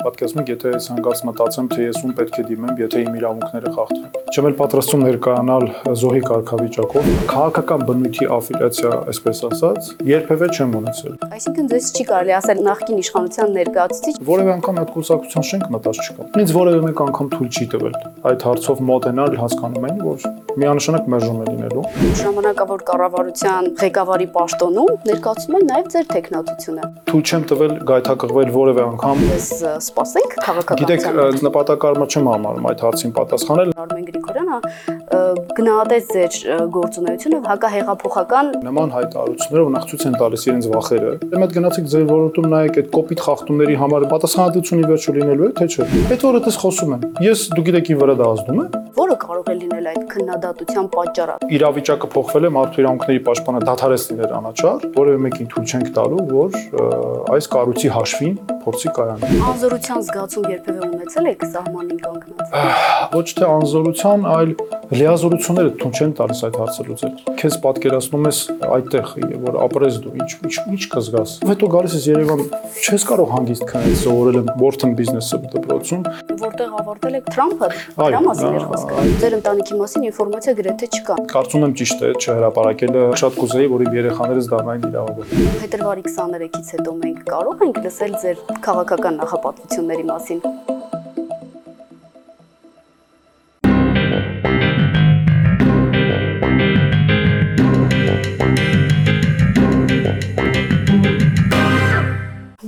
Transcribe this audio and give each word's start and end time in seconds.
Պատկերացնեք, 0.00 0.50
եթե 0.54 0.70
հանգած 0.80 1.20
մտածեմ, 1.28 1.66
թե 1.70 1.82
ես 1.84 1.98
ում 2.00 2.12
պետք 2.16 2.36
է 2.40 2.44
դիմեմ, 2.48 2.78
եթե 2.80 3.00
իմ 3.04 3.16
իրավունքները 3.20 3.72
խախտվեն։ 3.74 4.20
Չեմ 4.30 4.46
էլ 4.48 4.54
պատրաստում 4.60 5.02
ներկայանալ 5.04 5.64
զոհի 6.00 6.22
կարգավիճակով, 6.28 7.08
քաղաքական 7.30 7.84
բնույթի 7.90 8.28
աֆիլիացիա, 8.36 8.92
այսպես 9.10 9.42
ասած, 9.50 9.90
երբևէ 10.08 10.48
չեմ 10.56 10.76
ունեցել։ 10.80 11.16
Այսինքն 11.30 11.70
դες 11.74 11.90
չի 11.90 12.06
կարելի 12.10 12.34
ասել 12.40 12.62
նախկին 12.70 13.00
իշխանության 13.04 13.54
ներկայացուցիչ 13.60 14.14
Որևէ 14.30 14.54
անգամ 14.56 14.80
այդ 14.80 14.92
կուսակցության 14.96 15.46
շենք 15.50 15.66
մտած 15.74 16.00
չկա։ 16.00 16.28
Ինձ 16.40 16.54
որևէ 16.60 16.80
մեկ 16.86 17.02
անգամ 17.10 17.30
թույլ 17.34 17.50
չի 17.50 17.66
տվել 17.74 17.98
այդ 18.30 18.46
հարցով 18.46 18.80
մոտենալ, 18.90 19.36
հասկանում 19.40 19.86
են, 19.90 20.00
որ 20.06 20.24
միանշանակ 20.60 21.10
մերժում 21.10 21.40
է 21.40 21.44
լինելու։ 21.50 21.84
ժամանակավոր 22.20 22.80
կառավարության 22.90 23.68
ղեկավարի 23.80 24.26
պաշտոնում 24.34 24.90
ներկայացում 25.10 25.56
են 25.60 25.66
նաև 25.70 25.90
ձեր 25.94 26.08
տեխնատությունը։ 26.10 26.88
Թույլ 27.10 27.24
չեմ 27.30 27.44
տվել 27.50 27.74
գայթակղվել 27.90 28.52
որևէ 28.56 28.82
անգամ 28.90 29.22
Ես 29.30 29.50
սպասենք 29.90 30.36
քաղաքականության։ 30.46 30.90
Գիտեք, 30.90 31.44
նպատակարմը 31.46 32.06
չեմ 32.10 32.30
համարում 32.30 32.68
այդ 32.70 32.84
հարցին 32.86 33.14
պատասխանել։ 33.18 33.72
Արմեն 33.84 34.04
Գրիգորյանը 34.10 34.58
գնահատեց 35.10 36.10
ձեր 36.14 36.36
գործունեությունը 36.76 37.40
հակահեղափոխական 37.50 38.50
նման 38.66 38.94
հայտարարություններով 38.94 39.72
նախցույց 39.76 40.04
են 40.10 40.18
տալիս 40.20 40.46
իրենց 40.50 40.68
վախերը։ 40.74 41.14
Դեմ 41.30 41.46
այդ 41.46 41.56
գնացեք 41.58 41.90
ձեր 41.94 42.04
ոլորտում 42.10 42.48
նայեք 42.54 42.78
այդ 42.80 42.92
կոպիտ 42.94 43.24
խախտումների 43.26 43.80
համար 43.80 44.06
պատասխանատվությունը 44.14 44.92
վերջը 44.94 45.16
լինելու 45.18 45.50
է, 45.50 45.52
թե 45.60 45.70
չէ։ 45.70 45.88
Այդ 46.10 46.28
օրը 46.30 46.44
դες 46.46 46.60
խոսում 46.64 46.94
են։ 46.96 47.08
Ես 47.26 47.48
դու 47.56 47.66
գիտեք 47.70 47.90
ինձ 47.90 48.00
վրա 48.04 48.16
դա 48.20 48.30
ազդում 48.30 48.62
է 48.64 48.68
որը 49.00 49.14
կարող 49.22 49.48
է 49.50 49.54
լինել 49.60 49.86
այդ 49.90 50.02
քննադատության 50.10 50.88
պատճառը։ 50.94 51.34
Իրավիճակը 51.56 52.08
փոխվել 52.14 52.46
է 52.46 52.50
մարդու 52.56 52.80
իրավունքների 52.82 53.20
պաշտպանը 53.26 53.60
դադարեց 53.68 54.04
լինել 54.10 54.34
անաչառ, 54.38 54.84
որևէ 54.98 55.20
մեկին 55.24 55.48
թույլ 55.54 55.66
չենք 55.70 55.88
տալու, 55.96 56.24
որ 56.30 56.50
այս 57.34 57.48
կառույցի 57.54 57.92
հաշվին 57.96 58.34
փորձի 58.64 58.92
կայանի։ 58.98 59.40
Անզորություն 59.50 59.79
Անզորության 59.80 60.02
զգացում 60.04 60.46
երբևէ 60.50 60.86
ունեցել 60.92 61.26
եք 61.30 61.44
սահմանին 61.50 62.00
կանգնած։ 62.04 63.14
ոչ 63.16 63.28
թե 63.38 63.46
անզորության, 63.48 64.24
այլ 64.30 64.50
լիազորությունները 64.90 65.70
թուն 65.80 65.94
չեն 65.96 66.12
տալիս 66.20 66.40
այդ 66.48 66.56
հարցը 66.60 66.84
լուծել։ 66.90 67.14
Քեզ 67.40 67.56
պատկերացնում 67.64 68.28
ես 68.28 68.40
այդտեղ, 68.76 69.12
որ 69.46 69.58
ապրես 69.64 69.98
դու, 70.04 70.12
ինչ 70.20 70.30
ինչ 70.50 70.54
ինչ 70.74 70.82
կզգաս։ 70.94 71.34
Հետո 71.50 71.70
գալիս 71.74 71.94
ես 71.96 72.08
Երևան, 72.10 72.42
չես 72.90 73.06
կարող 73.10 73.30
հանգիստ 73.30 73.64
քնել, 73.70 73.96
սովորել 74.00 74.38
եմ 74.40 74.50
Wharton 74.60 74.94
Business-ը 75.00 75.40
դպրոցում։ 75.54 76.04
Որտեղ 76.40 76.76
ավարտել 76.80 77.18
եք 77.20 77.30
Թրամփը, 77.30 77.70
դրա 78.00 78.20
մասին 78.26 78.58
էր 78.60 78.66
խոսքը։ 78.70 79.06
Ձեր 79.20 79.36
ընտանիքի 79.40 79.80
մասին 79.80 80.06
ինֆորմացիա 80.10 80.54
գրեթե 80.60 80.90
չկա։ 80.90 81.18
Կարծում 81.30 81.66
եմ 81.70 81.74
ճիշտ 81.80 82.04
է 82.10 82.12
չհրապարակելը, 82.20 83.04
շատ 83.20 83.40
կուզեի, 83.40 83.70
որ 83.70 83.84
իմ 83.86 83.96
երեխաներս 84.00 84.50
դառնային 84.50 84.88
իրավաբան։ 84.90 85.50
Փետրվարի 85.60 86.04
23-ից 86.10 86.72
հետո 86.74 86.96
մենք 87.00 87.22
կարող 87.30 87.64
ենք 87.70 87.80
լսել 87.86 88.14
ձեր 88.24 88.42
քաղաքական 88.66 89.20
նախապատվությունների 89.70 90.04
մասին։ 90.10 90.40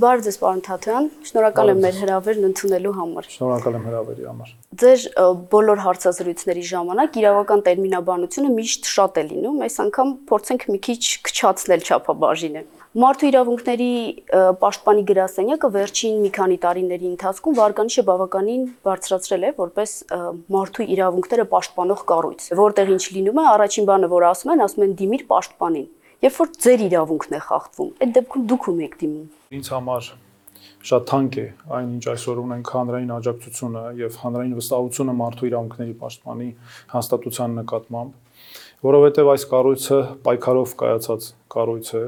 Բարև 0.03 0.23
ձեզ, 0.25 0.37
պարոն 0.41 0.61
Թաթյան։ 0.67 1.05
Շնորհակալ 1.29 1.69
եմ 1.71 1.77
մեր 1.83 1.99
հրավերն 2.01 2.47
ընդունելու 2.49 2.91
համար։ 2.97 3.27
Շնորհակալ 3.33 3.77
եմ 3.77 3.85
հրավերի 3.87 4.25
համար։ 4.27 4.49
Ձեր 4.83 5.05
բոլոր 5.53 5.83
հարցազրույցների 5.85 6.65
ժամանակ 6.73 7.19
իրավական 7.23 7.63
տերմինաբանությունը 7.69 8.51
միշտ 8.59 8.91
շատ 8.93 9.21
է 9.23 9.25
լինում, 9.31 9.63
այս 9.63 9.79
անգամ 9.87 10.15
փորձենք 10.27 10.67
մի 10.75 10.79
քիչ 10.89 10.99
քչացնել 11.29 11.87
չափաբաժինը։ 11.87 12.65
Մարդու 12.93 13.25
իրավունքների 13.31 13.93
պաշտպանի 14.61 15.03
գրասենյակը 15.09 15.69
վերջին 15.73 16.17
մի 16.21 16.29
քանի 16.35 16.57
տարիների 16.61 17.07
ընթացքում 17.09 17.55
վարկանիշը 17.57 18.03
բավականին 18.09 18.67
բարձրացրել 18.85 19.45
է 19.47 19.49
որպես 19.57 19.93
մարդու 20.53 20.85
իրավունքները 20.93 21.45
պաշտպանող 21.53 22.03
կառույց, 22.13 22.45
որտեղ 22.59 22.91
ինչ 22.93 23.03
լինում 23.17 23.41
է, 23.41 23.45
առաջին 23.53 23.87
բանը, 23.89 24.09
որ 24.13 24.25
ասում 24.29 24.53
են, 24.53 24.61
ասում 24.69 24.85
են 24.85 24.93
դիմիր 25.01 25.23
պաշտպանին։ 25.33 25.87
Երբ 26.21 26.37
որ 26.37 26.53
ձեր 26.53 26.85
իրավունքն 26.93 27.33
է 27.33 27.41
խախտվում, 27.49 27.89
այդ 27.97 28.13
դեպքում 28.13 28.45
դուք 28.53 28.69
ում 28.69 28.83
եք 28.85 28.97
դիմում։ 29.01 29.25
Ինձ 29.57 29.73
համար 29.73 30.13
շատ 30.83 31.05
թանկ 31.09 31.37
է 31.39 31.45
այն 31.73 31.89
ինչ 31.97 32.05
այսօր 32.13 32.39
ունենք 32.43 32.71
հանրային 32.77 33.11
աջակցությունը 33.17 33.83
եւ 34.03 34.17
հանրային 34.21 34.53
վստահությունը 34.59 35.13
մարդու 35.23 35.47
իրավունքների 35.49 35.95
պաշտպանի 36.03 36.49
հաստատության 36.93 37.55
նկատմամբ, 37.63 38.11
որովհետեւ 38.83 39.31
այս 39.33 39.45
կառույցը 39.53 39.99
պայքարով 40.27 40.75
կայացած 40.83 41.29
կառույց 41.55 41.91
է։ 41.93 42.03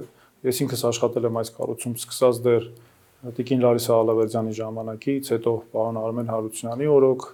Ես 0.46 0.62
ինքս 0.66 0.84
աշխատել 0.92 1.30
եմ 1.30 1.40
այս 1.42 1.52
կառույցում 1.56 1.96
սկսած 2.02 2.42
դեռ 2.46 2.68
Տիկին 3.36 3.64
Լարիսա 3.66 3.96
Ալավերդյանի 4.04 4.54
ժամանակից, 4.60 5.32
հետո 5.34 5.54
պարոն 5.74 5.98
Արմեն 6.04 6.30
Հարությունյանի 6.36 6.90
օրոք 6.96 7.26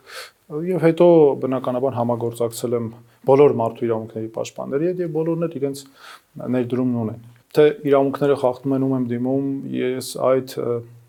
եւ 0.71 0.85
հետո 0.85 1.07
բնականաբար 1.41 1.97
համագործակցել 1.99 2.77
եմ 2.79 2.87
բոլոր 3.27 3.57
մարդու 3.59 3.85
իրավունքների 3.87 4.31
պաշտպանների 4.37 4.89
հետ 4.91 5.03
եւ 5.03 5.13
բոլորն 5.17 5.47
էլ 5.47 5.57
իրենց 5.61 5.83
ներդրումն 6.55 6.99
ունեն 7.01 7.21
թե 7.51 7.65
իրավունքները 7.83 8.35
խախտում 8.39 8.73
են 8.77 8.83
ում 8.85 8.93
եմ 8.95 9.05
դիմում, 9.11 9.47
ես 9.75 10.09
այդ 10.27 10.53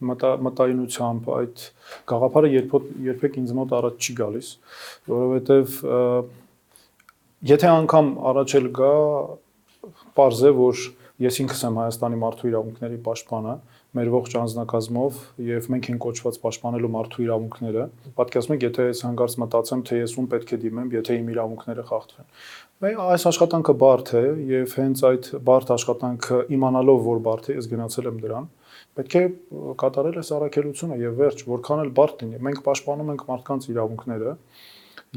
մտայնությամբ 0.03 1.29
այդ 1.37 1.67
գաղափարը 2.11 2.49
երբոք 2.53 2.89
երբեք 3.07 3.37
ինձ 3.43 3.53
մոտ 3.59 3.75
առաջ 3.79 4.09
չի 4.09 4.15
գալիս, 4.19 4.49
որովհետև 5.13 5.77
ը, 5.87 6.01
եթե 7.53 7.71
անգամ 7.77 8.11
առաջ 8.33 8.57
էլ 8.59 8.67
գա 8.81 8.97
parz 10.19 10.43
է, 10.43 10.53
որ 10.59 10.83
ես 11.23 11.39
ինքս 11.43 11.61
եմ 11.69 11.77
Հայաստանի 11.79 12.19
մարդու 12.23 12.49
իրավունքների 12.51 12.99
պաշտպանը, 13.07 13.55
մեր 13.93 14.09
ողջ 14.13 14.35
անձնակազմով 14.41 15.21
եւ 15.47 15.67
մենք 15.73 15.89
ենք 15.93 16.03
կոչված 16.03 16.39
պաշտպանելու 16.43 16.91
մարդու 16.97 17.25
իրավունքները։ 17.27 17.85
Պատկերացնեք, 18.19 18.65
եթե 18.67 18.87
ես 18.89 19.03
հանգարց 19.07 19.37
մտածեմ, 19.43 19.83
թե 19.89 19.99
ես 20.01 20.15
ում 20.19 20.29
պետք 20.33 20.53
է 20.53 20.59
դիմեմ, 20.63 20.89
եթե 20.97 21.17
իմ 21.21 21.31
իրավունքները 21.33 21.85
խախտվեն։ 21.93 22.29
Բայց 22.83 23.03
այս 23.13 23.27
աշխատանքը 23.33 23.75
բարդ 23.83 24.13
է 24.13 24.25
եւ 24.53 24.77
հենց 24.83 25.03
այդ 25.13 25.29
բարդ 25.53 25.73
աշխատանքը 25.77 26.39
իմանալով, 26.57 27.03
որ 27.13 27.21
բարդ 27.29 27.51
է, 27.53 27.57
ես 27.61 27.69
գնացել 27.73 28.09
եմ 28.11 28.23
դրան։ 28.23 28.49
Պետք 28.93 29.15
է 29.17 29.25
կատարել 29.83 30.17
այս 30.23 30.31
առաքելությունը 30.37 30.97
եւ 31.03 31.21
վերջ, 31.23 31.45
որքան 31.53 31.83
էլ 31.83 31.93
բարդ 31.97 32.23
լինի։ 32.23 32.41
Մենք 32.49 32.63
պաշտպանում 32.67 33.13
ենք 33.13 33.23
մարդկանց 33.29 33.69
իրավունքները 33.73 34.35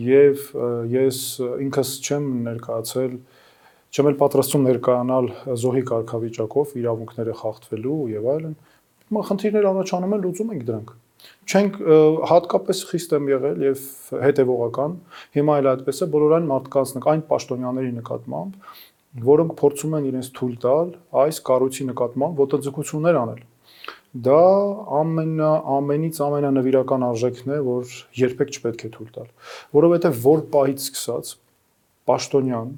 եւ 0.05 0.45
ես 0.91 1.19
ինքս 1.66 1.91
չեմ 2.03 2.29
ներկայացել 2.45 3.13
չեմ 3.95 4.09
էլ 4.09 4.16
պատրաստում 4.19 4.63
ներկայանալ 4.67 5.28
զոհի 5.56 5.81
կարգավիճակով 5.88 6.72
իրավունքները 6.81 7.33
խախտվելու 7.39 8.00
եւ 8.11 8.25
այլն։ 8.33 8.56
խնդիրներ 9.29 9.67
առաջանում 9.69 10.16
են, 10.16 10.23
լուծում 10.25 10.50
ենք 10.56 10.66
դրանք։ 10.67 10.89
Չենք 11.45 11.78
հատկապես 12.31 12.81
խիստ 12.89 13.13
եմ 13.16 13.29
եղել 13.31 13.63
եւ 13.66 13.84
հետեւողական։ 14.25 14.97
Հիմա 15.38 15.55
էլ 15.61 15.69
այդպես 15.72 16.01
է 16.03 16.07
բոլոր 16.16 16.35
այն 16.35 16.50
մարդկանց 16.51 16.94
այն 17.16 17.23
պաշտոնյաների 17.29 17.94
նկատմամբ, 17.95 18.57
որոնք 19.25 19.53
փորձում 19.61 19.95
են 19.95 20.07
իրենց 20.11 20.29
թույլ 20.35 20.55
տալ 20.66 20.91
այս 21.23 21.39
կառույցի 21.47 21.88
նկատմամբ 21.95 22.41
ոտնձգություններ 22.44 23.19
անել։ 23.22 23.44
Դա 24.25 24.41
ամենա 25.00 25.51
ամենից 25.75 26.19
ամենանվիրական 26.25 27.05
արժեքն 27.05 27.55
է, 27.55 27.61
որ 27.69 27.95
երբեք 28.19 28.51
չպետք 28.55 28.84
է 28.85 28.91
թույլ 28.95 29.09
տալ, 29.16 29.31
որովհետեւ 29.75 30.19
որ 30.25 30.44
պահից 30.55 30.85
սկսած 30.85 31.31
պաշտոնյան 32.11 32.69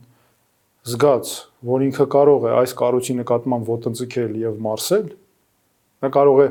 զգաց, 0.87 1.29
որ 1.67 1.83
ինքը 1.87 2.05
կարող 2.13 2.45
է 2.47 2.51
այս 2.61 2.73
կառույցի 2.79 3.13
նկատմամբ 3.17 3.69
ոտնձգել 3.73 4.35
եւ 4.39 4.59
մարսել, 4.67 5.07
նա 6.05 6.09
կարող 6.15 6.41
է 6.43 6.47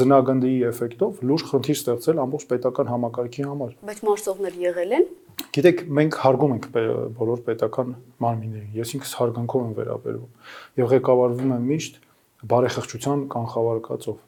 ձնագնդի 0.00 0.52
էֆեկտով 0.70 1.20
լուրջ 1.24 1.44
խնդիր 1.50 1.78
ստեղծել 1.80 2.20
ամբողջ 2.24 2.44
պետական 2.50 2.90
համակարգի 2.90 3.46
համար։ 3.48 3.70
Բայց 3.88 4.02
մարսողներ 4.04 4.58
եղել 4.60 4.92
են։ 4.98 5.06
Գիտեք, 5.56 5.80
մենք 5.98 6.18
հարգում 6.20 6.52
ենք 6.56 6.66
բոլոր 7.16 7.40
պետական 7.48 7.94
մարմիններին։ 8.20 8.74
Ես 8.76 8.92
ինքս 9.00 9.14
հարգանքով 9.20 9.64
եմ 9.64 9.72
վերաբերվում 9.80 10.82
եւ 10.82 10.90
ղեկավարվում 10.92 11.54
եմ 11.56 11.64
միշտ 11.70 11.96
բարեխղճության 12.50 13.24
կանխավարկածով։ 13.32 14.18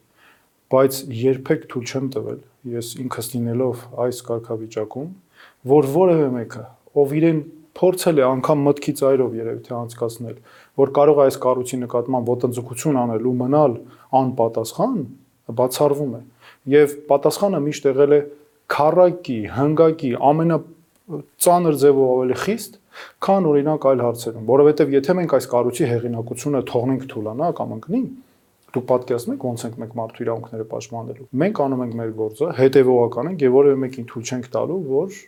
Բայց 0.72 0.98
երբեք 1.20 1.68
թույլ 1.68 1.92
չեմ 1.92 2.08
տվել 2.16 2.40
ես 2.72 2.92
ինքս 3.02 3.28
լինելով 3.32 3.84
այս 4.02 4.18
կարգավիճակում, 4.28 5.08
որ 5.72 5.88
որևէ 5.92 6.28
մեկը, 6.32 6.64
ով 7.02 7.14
իրեն 7.18 7.40
փորձել 7.78 8.20
է 8.20 8.24
անգամ 8.28 8.62
մտքի 8.66 8.92
ծայրով 9.00 9.36
երևի 9.38 9.74
անցկացնել, 9.78 10.36
որ 10.82 10.92
կարող 10.98 11.18
է 11.18 11.24
այս 11.24 11.38
կառույցի 11.42 11.78
նկատմամբ 11.82 12.30
ոտնձգություն 12.32 12.98
անել 13.02 13.26
ու 13.28 13.34
մնալ 13.42 13.74
անպատասխան, 14.22 14.98
բացառվում 15.62 16.12
է։ 16.12 16.22
Եվ 16.72 16.94
պատասխանը 17.08 17.60
միշտ 17.66 17.88
եղել 17.92 18.12
է 18.12 18.20
քարակի, 18.72 19.38
հնգակի, 19.56 20.12
ամենա 20.32 20.58
ծանր 21.42 21.78
ձևով 21.82 22.10
ավելի 22.12 22.36
խիստ, 22.42 22.76
քան 23.24 23.48
օրինակ 23.52 23.86
այլ 23.90 24.02
հարցերում, 24.06 24.44
որովհետև 24.52 24.92
եթե 24.96 25.16
մենք 25.18 25.34
այս 25.38 25.48
կառույցի 25.52 25.88
հեղինակությունը 25.92 26.60
թողնենք 26.72 27.06
թուլանա 27.12 27.48
կամ 27.58 27.74
ընկնի, 27.76 28.02
դուք 28.72 28.84
պատկերացնում 28.88 29.40
ոնց 29.42 29.64
ենք 29.66 29.74
մենք 29.82 29.96
մարդու 29.98 30.22
իրավունքները 30.24 30.66
պաշտպանելու։ 30.72 31.26
Մենք 31.42 31.58
անում 31.62 31.82
ենք 31.82 31.96
մեր 32.00 32.12
գործը, 32.20 32.48
հետևողական 32.58 33.30
ենք 33.32 33.42
եւ 33.46 33.56
որևէ 33.56 33.80
մեկին 33.82 34.06
թույլ 34.12 34.30
չենք 34.32 34.46
տալու, 34.52 34.78
որ 34.92 35.18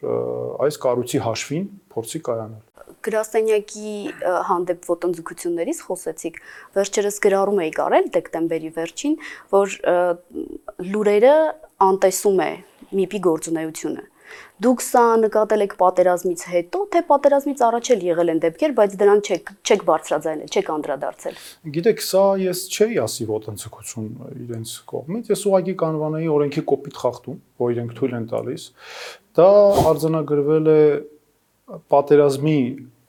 այս 0.64 0.78
կառույցի 0.84 1.20
հաշվին 1.24 1.66
փորձի 1.94 2.20
կայանալ։ 2.28 2.62
գրասենյակի 3.04 3.90
հանդեպ 4.48 4.86
ոտնձգություններից 4.88 5.80
խոսեցիք։ 5.84 6.38
Վերջերս 6.78 7.18
գրառում 7.24 7.60
էի 7.64 7.72
կարել 7.76 8.08
դեկտեմբերի 8.16 8.70
վերջին, 8.78 9.16
որ 9.52 9.76
լուրերը 10.94 11.34
անտեսում 11.84 12.40
է 12.44 12.50
ՄԻՊ-ի 12.94 13.20
գործունեությունը։ 13.28 14.04
Դուք 14.64 14.82
սա 14.84 15.02
նկատել 15.24 15.64
եք 15.64 15.74
պատերազմից 15.80 16.44
հետո, 16.54 16.80
թե 16.94 17.00
պատերազմից 17.10 17.62
առաջ 17.68 17.90
էլ 17.94 18.04
եղել 18.08 18.32
են 18.34 18.40
դեպքեր, 18.44 18.74
բայց 18.78 18.96
դրան 19.02 19.22
չեք 19.24 19.52
չեք 19.64 19.84
բարձրաձայնել, 19.90 20.52
չեք 20.54 20.70
անդրադարձել։ 20.74 21.38
Գիտեք, 21.74 22.04
սա 22.04 22.24
ես 22.44 22.62
չէի 22.70 22.98
ասի 23.04 23.28
ոտնցկություն 23.34 24.08
իրենց 24.44 24.74
կողմից, 24.94 25.30
ես 25.34 25.44
ուղղակի 25.50 25.76
կանվանայի 25.84 26.32
օրենքի 26.38 26.64
կոպիտ 26.70 26.98
խախտում, 27.02 27.38
որ 27.64 27.74
իրենք 27.74 27.94
թույլ 27.98 28.16
են 28.20 28.26
տալիս։ 28.34 28.66
Դա 29.34 29.50
արձանագրվել 29.90 30.70
է 30.74 30.80
պատերազմի 31.90 32.58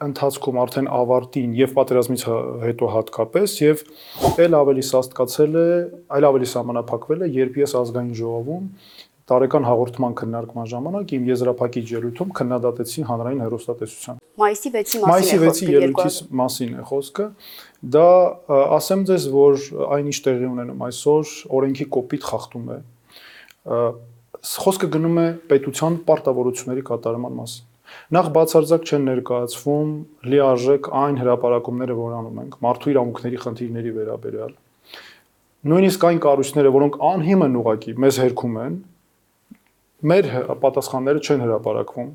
ընթացքում 0.05 0.57
արդեն 0.59 0.87
ավարտին 0.91 1.51
եւ 1.55 1.73
պատերազմից 1.75 2.23
հետո 2.65 2.87
հատկապես 2.95 3.53
եւ 3.61 3.83
ել 4.43 4.57
ավելի 4.59 4.83
սաստկացել 4.89 5.55
է, 5.55 5.67
այլ 6.17 6.27
ավելի 6.29 6.49
սահմանափակվել 6.51 7.23
է, 7.23 7.29
երբ 7.35 7.59
ես 7.61 7.75
ազգային 7.79 8.11
ժողովում 8.19 8.65
տարեկան 9.25 9.63
հաղորդման 9.65 10.15
քննարկման 10.19 10.67
ժամանակ 10.69 11.11
իմ 11.17 11.23
եզրափակիչ 11.31 11.85
ելույթում 11.95 12.33
քննադատեցի 12.37 13.05
հանրային 13.09 13.39
հերոստատեսության։ 13.41 14.19
Մայիսի 14.37 14.71
6-ի 14.75 14.99
մասին 15.01 15.09
Մայիսի 15.09 15.39
6-ի 15.41 15.69
ելույթի 15.75 16.27
մասին 16.41 16.75
է 16.75 16.85
խոսքը։ 16.89 17.25
Դա 17.95 18.05
ասեմ 18.77 19.05
ձեզ, 19.09 19.27
որ 19.33 19.65
այնիշ 19.97 20.19
տեղի 20.29 20.49
ունենում 20.51 20.85
այսօր 20.85 21.33
օրենքի 21.57 21.87
կոպիտ 21.95 22.27
խախտում 22.29 22.69
է։ 22.75 22.79
Խոսքը 24.45 24.89
գնում 24.93 25.17
է 25.17 25.27
պետության 25.49 25.97
պարտավորությունների 26.05 26.85
կատարման 26.85 27.39
մասին։ 27.41 27.71
Նախ 28.13 28.27
բացարձակ 28.35 28.85
չեն 28.85 29.03
ներկայացվում 29.09 29.89
լիարժեք 30.29 30.89
այն 31.01 31.19
հրաապարակումները, 31.21 31.95
որ 31.97 32.15
անում 32.19 32.39
ենք 32.45 32.57
մարդու 32.65 32.91
իրավունքների 32.93 33.39
խնդիրների 33.45 33.93
վերաբերյալ։ 33.95 34.55
Նույնիսկ 35.65 36.05
այն 36.09 36.19
կառույցները, 36.25 36.71
որոնք 36.75 36.97
անհիմն 37.09 37.57
ուղակի 37.61 37.93
մեզ 38.05 38.19
հերքում 38.25 38.57
են, 38.65 38.75
մեր 40.05 40.27
պատասխանները 40.61 41.21
չեն 41.25 41.43
հրապարակվում։ 41.45 42.09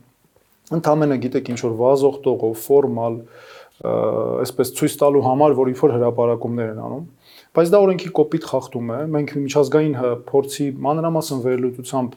Ընդամենը 0.76 1.16
գիտեք 1.24 1.48
ինչ 1.50 1.60
որ 1.64 1.72
վազող 1.80 2.18
տողով, 2.26 2.52
ֆորմալ, 2.62 3.16
այսպես 3.80 4.70
ցույց 4.76 4.94
տալու 5.00 5.22
համար, 5.24 5.54
որ 5.58 5.70
իբր 5.72 5.94
հրապարակումներ 5.96 6.70
են 6.70 6.80
անում, 6.84 7.04
բայց 7.56 7.70
դա 7.72 7.78
օրենքի 7.80 8.10
կոպիտ 8.20 8.46
խախտում 8.50 8.90
է։ 8.94 8.98
Մենք 9.14 9.32
միջազգային 9.40 9.94
փորձի 10.28 10.66
մանրամասն 10.86 11.40
վերլուծությամբ 11.46 12.14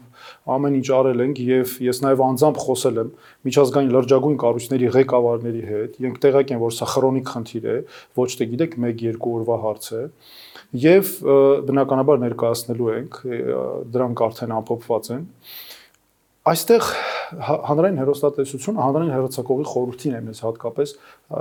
ամեն 0.53 0.77
ինչ 0.79 0.87
արել 0.99 1.23
ենք 1.23 1.41
եւ 1.47 1.73
ես 1.87 2.01
նաեւ 2.03 2.23
անձամբ 2.27 2.59
խոսել 2.63 2.99
եմ 3.03 3.09
միջազգային 3.47 3.93
լրջագույն 3.95 4.37
կառույցների 4.43 4.91
ղեկավարների 4.93 5.63
հետ։ 5.71 5.97
Իրենք 6.03 6.21
տեղակ 6.27 6.53
են, 6.53 6.61
որ 6.63 6.75
սա 6.77 6.89
քրոնիկ 6.93 7.31
խնդիր 7.33 7.65
է, 7.73 7.77
ոչ 8.19 8.29
թե 8.37 8.49
գիտեք 8.53 8.77
1-2 8.83 9.33
օրվա 9.33 9.57
հարց 9.63 9.89
է 9.97 10.03
եւ 10.73 11.09
բնականաբար 11.69 12.21
ներկայացնելու 12.23 12.89
ենք 12.93 13.17
դրանք 13.93 14.23
արդեն 14.27 14.53
ամփոփված 14.57 15.09
են 15.13 15.23
այստեղ 16.53 16.87
հանրային 17.69 17.99
հերոստատեսությունը 18.01 18.83
հանրային 18.83 19.13
հերոստակողի 19.13 19.67
խորհրդին 19.69 20.17
է 20.17 20.21
մեզ 20.27 20.41
հատկապես 20.43 20.93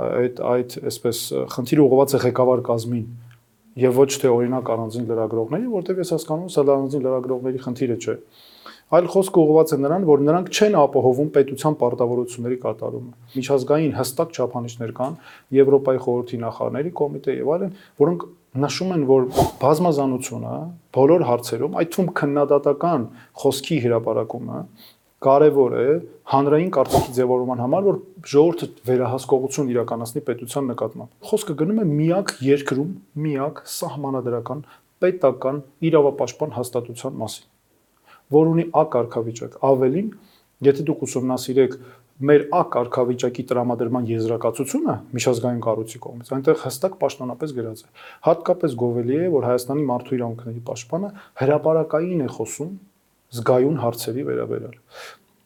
այդ 0.03 0.41
այդ 0.53 0.75
այսպես 0.93 1.21
խնդիրը 1.55 1.83
ուղղված 1.83 2.13
է 2.13 2.21
ղեկավար 2.23 2.63
կազմին 2.69 3.07
եւ 3.83 3.99
ոչ 3.99 4.09
թե 4.21 4.29
օրինակ 4.29 4.67
առանձին 4.73 5.05
լրագրողների, 5.09 5.67
որտեղ 5.73 6.01
ես 6.03 6.11
հասկանում 6.13 6.43
եմ, 6.45 6.51
սա 6.53 6.63
առանձին 6.63 7.05
լրագրողների 7.07 7.61
խնդիրը 7.63 7.97
չէ 8.03 8.15
այլ 8.93 9.07
խոսքը 9.09 9.41
ուղղված 9.41 9.71
է 9.73 9.77
նրան, 9.81 10.03
որ 10.05 10.23
նրանք 10.27 10.49
չեն 10.53 10.75
ապահովում 10.77 11.29
պետության 11.33 11.75
պարտավորությունների 11.81 12.57
կատարումը։ 12.61 13.13
Միջազգային 13.33 13.95
հստակ 13.97 14.35
չափանիշներ 14.37 14.91
կան 14.99 15.15
Եվրոպայի 15.57 16.01
խորհրդի 16.03 16.39
նախարարների 16.43 16.91
կոմիտե 16.99 17.35
եւ 17.39 17.51
այլն, 17.53 17.71
որոնք 18.03 18.25
նշում 18.53 18.91
են, 18.93 19.05
որ 19.09 19.27
բազմազանությունը 19.61 20.55
բոլոր 20.97 21.23
հարցերում, 21.29 21.77
այդ 21.81 21.93
թվում 21.93 22.09
քննադատական 22.19 23.07
խոսքի 23.43 23.77
հրապարակումը 23.85 24.59
կարևոր 25.23 25.75
է 25.79 25.87
հանրային 26.33 26.71
կարգի 26.75 27.01
ձևավորման 27.17 27.63
համար, 27.63 27.87
որ 27.87 27.99
ժողովուրդը 28.33 28.67
վերահսկողություն 28.89 29.71
իրականացնի 29.73 30.23
պետության 30.27 30.69
նկատմամբ։ 30.73 31.29
Խոսքը 31.31 31.55
գնում 31.63 31.79
է 31.79 31.87
միակ 31.93 32.35
երկրում, 32.49 32.91
միակ 33.23 33.63
սահմանադրական 33.77 34.67
պետական 35.03 35.63
իրավապաշտպան 35.89 36.55
հաստատության 36.59 37.19
մասին 37.23 37.49
որ 38.33 38.51
ունի 38.53 38.65
A 38.73 38.83
կարգավիճակ։ 38.93 39.57
Ավելին, 39.67 40.09
եթե 40.67 40.85
դուք 40.87 41.03
ուսումնասիրեք 41.07 41.75
մեր 42.23 42.43
A 42.55 42.61
կարգավիճակի 42.73 43.43
տրամադրման 43.49 44.05
եզրակացությունը 44.11 44.95
միջազգային 45.17 45.61
կառույցի 45.65 45.99
կողմից, 46.03 46.31
այնտեղ 46.37 46.61
հստակ 46.63 46.95
պաշտոնապես 47.03 47.55
գրած 47.57 47.83
է։ 47.83 47.89
Հատկապես 48.27 48.77
գովելի 48.83 49.17
է, 49.17 49.25
որ 49.33 49.47
Հայաստանի 49.49 49.85
մարդու 49.89 50.15
իրավունքների 50.19 50.63
պաշտպանը 50.69 51.11
հրաապարակային 51.43 52.23
է 52.23 52.29
խոսում 52.37 52.71
զգայուն 53.33 53.77
հարցերի 53.83 54.25
վերաբերյալ։ 54.29 54.79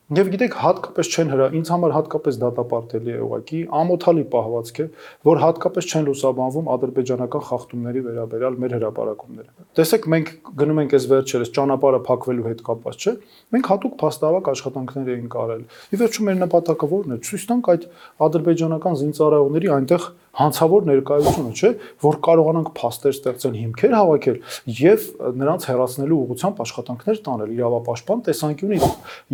Եվ 0.07 0.29
գիտեք, 0.31 0.53
հատկապես 0.55 1.09
չեն 1.11 1.31
հրա, 1.33 1.45
ինձ 1.57 1.69
համար 1.73 1.93
հատկապես 1.97 2.37
դատապարտելի 2.39 3.11
է 3.11 3.15
ուղղակի 3.25 3.57
ամոթալի 3.75 4.21
պահվածք 4.31 4.77
է, 4.79 4.85
որ 5.27 5.41
հատկապես 5.41 5.89
չեն 5.91 6.05
լուսաբանվում 6.07 6.69
ադրբեջանական 6.75 7.43
խախտումների 7.47 8.03
վերաբերյալ 8.05 8.55
մեր 8.63 8.75
հրապարակումները։ 8.77 9.67
Տեսեք, 9.75 10.07
մենք 10.15 10.31
գնում 10.63 10.79
ենք 10.87 10.95
այս 10.95 11.07
վերջերս 11.11 11.51
ճանապարհը 11.57 11.99
փակվելու 12.07 12.47
հետ 12.47 12.63
կապված, 12.71 13.03
չէ՞։ 13.03 13.13
Մենք 13.57 13.67
հատուկ 13.67 13.97
փաստավակ 14.07 14.47
աշխատանքներ 14.55 15.11
էինք 15.17 15.35
արել։ 15.43 15.67
Ի 15.67 15.99
վերջո 16.07 16.27
մեր 16.27 16.39
նպատակը 16.47 16.87
ո՞րն 16.87 17.17
է։ 17.17 17.19
Ցույց 17.27 17.45
տանք 17.51 17.69
այդ 17.75 17.85
ադրբեջանական 18.27 18.97
զինծառայողների 19.03 19.75
այնտեղ 19.75 20.07
հանցավոր 20.37 20.83
ներկայությունը, 20.85 21.51
չէ, 21.57 21.69
որ 22.03 22.17
կարողանանք 22.27 22.67
փաստեր 22.77 23.13
ստեղծել, 23.15 23.55
հիմքեր 23.57 23.93
հավաքել 23.97 24.37
եւ 24.77 25.05
նրանց 25.41 25.65
հերացնելու 25.71 26.19
ուղղությամբ 26.27 26.61
աշխատանքներ 26.67 27.21
տանել 27.25 27.53
իրավապաշտպան 27.57 28.21
տեսանկյունից։ 28.27 28.85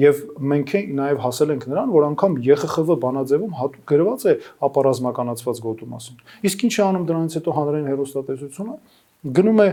Եվ 0.04 0.22
մենք 0.54 0.63
նաեւ 1.00 1.18
հասել 1.24 1.54
ենք 1.54 1.64
նրան, 1.74 1.94
որ 1.94 2.04
անգամ 2.14 2.32
ԵԽԽՎ 2.44 2.96
բանաձևում 3.04 3.54
հատուկ 3.60 3.84
գրված 3.94 4.22
է 4.24 4.34
ապարազմականացված 4.68 5.58
գոտու 5.64 5.90
մասին։ 5.94 6.18
Իսկ 6.48 6.58
ինչ 6.64 6.74
է 6.74 6.84
անում 6.84 7.06
դրանից 7.10 7.34
հետո 7.38 7.50
հանրային 7.58 7.90
հերոստատեսությունը? 7.94 8.76
Գնում 9.24 9.60
է 9.64 9.68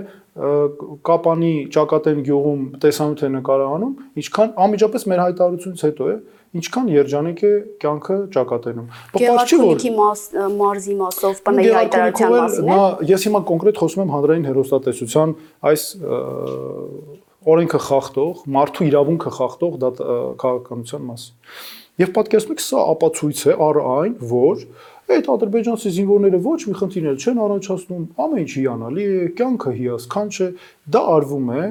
կապանի 1.03 1.55
ճակատեն 1.75 2.21
գյուղում 2.27 2.61
տեսանյութ 2.85 3.23
է 3.27 3.31
նկարահանում, 3.35 3.95
ինչքան 4.23 4.53
անմիջապես 4.63 5.07
մեր 5.11 5.23
հայտարարությունից 5.27 5.83
հետո 5.91 6.07
է, 6.07 6.15
ինչքան 6.61 6.87
երջանիկ 6.95 7.43
է 7.47 7.51
կյանքը 7.83 8.19
ճակատենում։ 8.37 8.87
Պարզ 9.15 9.51
չի 9.51 9.59
որ 9.63 10.55
մարզի 10.61 10.95
մասով 11.01 11.43
ՊՆ-ի 11.51 11.75
հայտարարության 11.77 12.35
մասին 12.37 12.63
է։ 12.63 12.71
Նա 12.71 12.87
ես 13.11 13.27
հիմա 13.27 13.43
կոնկրետ 13.51 13.83
խոսում 13.83 14.03
եմ 14.07 14.15
հանրային 14.15 14.49
հերոստատեսության 14.51 15.35
այս 15.71 15.85
օրենքը 17.49 17.81
խախտող, 17.87 18.41
մարդու 18.57 18.87
իրավունքը 18.91 19.31
խախտող 19.37 19.77
դա 19.81 19.91
քաղաքականության 20.41 21.05
մասին։ 21.11 21.37
Եւ 22.01 22.11
պատկերացնում 22.17 22.57
եք 22.57 22.65
սա 22.65 22.83
ապացույց 22.95 23.41
է 23.51 23.55
առ 23.67 23.79
այն, 23.91 24.13
որ 24.31 24.65
այդ 25.11 25.29
ադրբեջանցի 25.35 25.93
զինվորները 25.97 26.41
ոչ 26.45 26.61
մի 26.71 26.75
խնդիրներ 26.81 27.17
չեն 27.21 27.41
առաջացնում, 27.45 28.05
ամեն 28.25 28.41
ինչ 28.41 28.53
հիանալի 28.61 29.07
է, 29.11 29.31
կյանքը 29.41 29.73
հիասքանչ 29.81 30.35
է, 30.41 30.49
դա 30.95 31.03
արվում 31.17 31.51
է 31.51 31.65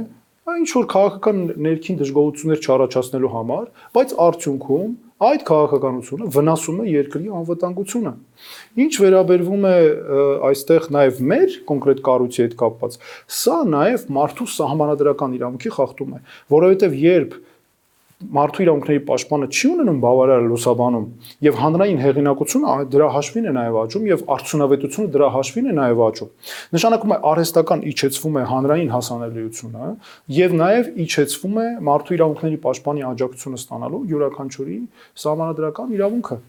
ինչ 0.50 0.70
որ 0.76 0.86
քաղաքական 0.90 1.40
ներքին 1.66 2.00
դժգոհություններ 2.00 2.64
չառաջացնելու 2.66 3.32
համար, 3.36 3.66
բայց 3.96 4.14
արդյունքում 4.26 4.94
այդ 5.20 5.42
քաղաքականությունը 5.50 6.28
վնասում 6.32 6.78
է 6.80 6.86
երկրի 6.90 7.32
անվտանգությունը։ 7.40 8.12
Ինչ 8.84 8.94
վերաբերվում 9.04 9.66
է 9.70 9.76
այստեղ 10.50 10.88
նաև 10.96 11.20
մեր 11.32 11.58
կոնկրետ 11.70 12.02
կառույցի 12.08 12.44
հետ 12.46 12.56
կապված, 12.62 12.98
սա 13.40 13.58
նաև 13.74 14.06
մարդու 14.20 14.48
սահմանադրական 14.56 15.36
իրավունքի 15.40 15.74
խախտում 15.76 16.14
է, 16.16 16.22
որովհետև 16.56 16.96
երբ 17.04 17.36
մարդու 18.20 18.64
իրավունքների 18.66 19.02
պաշտպանը 19.08 19.48
չի 19.48 19.70
ունենում 19.70 20.00
բավարար 20.04 20.42
լուսաբանում 20.50 21.04
եւ 21.46 21.60
հանրային 21.60 22.00
հեղինակությունը 22.04 22.74
դրա 22.92 23.08
հաշվին 23.16 23.48
է 23.48 23.54
նաեւ 23.56 23.78
աճում 23.80 24.08
եւ 24.10 24.24
արդյունավետությունը 24.36 25.12
դրա 25.14 25.30
հաշվին 25.36 25.70
է 25.70 25.76
նաեւ 25.80 26.02
աճում 26.10 26.34
նշանակում 26.76 27.14
է 27.16 27.20
արհեստական 27.32 27.86
իջեցվում 27.90 28.36
է 28.36 28.44
հանրային 28.50 28.92
հասանելիությունը 28.92 29.88
եւ 30.36 30.58
նաեւ 30.60 30.92
իջեցվում 31.08 31.56
է 31.64 31.68
մարդու 31.88 32.18
իրավունքների 32.20 32.60
պաշտպանի 32.68 33.06
աջակցությունը 33.08 33.60
ստանալու 33.64 34.02
յուրաքանչյուրի 34.12 34.78
սահմանադրական 35.24 35.96
իրավունքը 35.96 36.40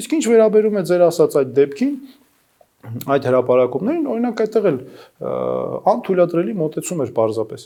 իսկ 0.00 0.16
ինչ 0.16 0.24
վերաբերում 0.32 0.78
է 0.80 0.82
ձեր 0.88 1.02
ասած 1.12 1.38
այդ 1.44 1.52
դեպքին 1.58 1.94
այդ 2.88 3.24
հրաապարակումներին 3.28 4.04
օրինակ 4.08 4.40
այդտեղ 4.48 4.66
էլ 4.68 4.76
անթույլատրելի 5.92 6.54
մոտեցում 6.62 7.02
էր 7.04 7.10
պարզապես 7.18 7.64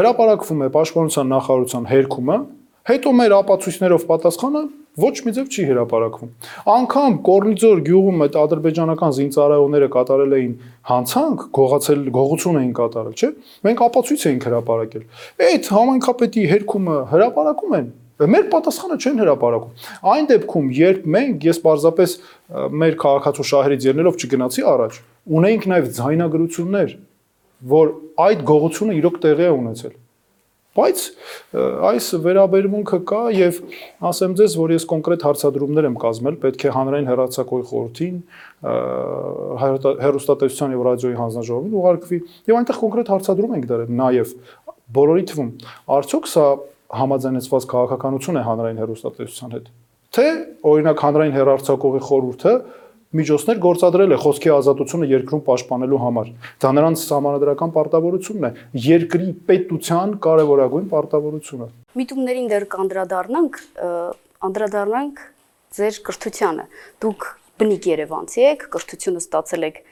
հրաապարակվում 0.00 0.64
է 0.64 0.68
պաշտպանության 0.74 1.30
նախարարության 1.34 1.88
հերկումը 1.90 2.36
Հետո 2.88 3.10
մեր 3.12 3.32
ապացույցներով 3.36 4.04
պատասխանը 4.08 4.60
ոչ 5.00 5.12
մի 5.24 5.32
ձև 5.36 5.50
չի 5.52 5.64
հրապարակվում։ 5.68 6.30
Անկամ 6.74 7.16
Կորնիձոր 7.26 7.82
գյուղում 7.86 8.24
այդ 8.24 8.38
ադրբեջանական 8.40 9.12
զինծառայողները 9.18 9.88
կատարել 9.96 10.34
էին 10.38 10.54
հանցանք, 10.90 11.44
գողացել 11.60 12.00
գողություն 12.16 12.58
էին 12.60 12.72
կատարել, 12.80 13.14
չէ՞։ 13.20 13.30
Մենք 13.68 13.84
ապացույց 13.86 14.24
էինք 14.30 14.48
հրապարակել։ 14.48 15.04
Այդ 15.50 15.70
համայնքապետի 15.76 16.44
հերկումը 16.50 16.96
հրապարակում 17.12 17.76
են, 17.80 17.86
մեր 18.20 18.44
պատասխանը 18.52 18.98
չեն 19.00 19.22
հրապարակում։ 19.24 19.86
Այն 20.10 20.28
դեպքում, 20.32 20.66
երբ 20.80 21.06
մենք 21.20 21.46
ես 21.50 21.62
պարզապես 21.64 22.18
մեր 22.80 22.98
քաղաքացու 23.00 23.48
շահերից 23.50 23.86
ելնելով 23.90 24.20
չգնացի 24.20 24.66
առաջ, 24.74 25.00
ունեինք 25.40 25.64
նաև 25.70 25.88
ձայնագրություններ, 26.00 26.92
որ 27.70 27.94
այդ 28.24 28.44
գողությունը 28.50 28.96
իրոք 29.00 29.20
տեղի 29.24 29.46
է 29.46 29.56
ունեցել 29.60 29.94
Բայց 30.70 31.00
այս 31.90 32.08
վերաբերմունքը 32.24 32.98
կա 33.10 33.22
եւ 33.34 33.56
ասեմ 34.06 34.36
ձեզ, 34.38 34.52
որ 34.60 34.74
ես 34.76 34.84
կոնկրետ 34.92 35.24
հարցադրումներ 35.26 35.88
եմ 35.88 35.96
կազմել, 36.04 36.36
պետք 36.44 36.64
է 36.68 36.74
հանրային 36.76 37.10
հերացակոյի 37.10 37.66
խորհրդին, 37.70 38.20
հերոստատեսության 40.06 40.74
եւ 40.76 40.84
ռադիոյի 40.86 41.18
հանձնաժողովին 41.20 41.76
ուղարկվի 41.80 42.20
եւ 42.50 42.60
այնտեղ 42.60 42.80
կոնկրետ 42.80 43.12
հարցադրում 43.14 43.54
ենք 43.58 43.68
դրել 43.70 43.94
նաեւ 44.00 44.34
բոլորի 45.00 45.24
թվում 45.30 45.50
արդյոք 45.96 46.30
սա 46.30 46.46
համաձայնեցված 47.00 47.66
քաղաքականություն 47.70 48.40
է 48.40 48.44
հանրային 48.46 48.80
հերոստատեսության 48.84 49.54
հետ 49.56 49.68
թե 50.10 50.26
օրինակ 50.70 51.02
հանրային 51.06 51.36
հերարցակողի 51.38 52.00
խորհուրդը 52.10 52.54
միջոցներ 53.10 53.58
գործադրել 53.58 54.12
է 54.14 54.18
խոսքի 54.22 54.50
ազատությունը 54.54 55.06
երկրում 55.10 55.40
պաշտպանելու 55.48 55.98
համար։ 55.98 56.28
Դա 56.62 56.70
նրանց 56.76 57.00
համանդրական 57.10 57.72
պարտավորությունն 57.74 58.46
է, 58.46 58.50
երկրի 58.86 59.30
պետության 59.50 60.12
կարևորագույն 60.26 60.86
պարտավորությունը։ 60.94 61.68
Միտումներին 61.98 62.46
դեռ 62.54 62.66
կանդրադառնանք, 62.76 63.58
անդրադառնանք 64.46 65.24
ձեր 65.80 65.98
կրթությանը։ 66.06 66.68
Դուք 67.02 67.26
բնիկ 67.60 67.90
Երևանցի 67.90 68.46
եք, 68.46 68.62
կրթությունը 68.78 69.24
ստացել 69.26 69.66
եք 69.70 69.82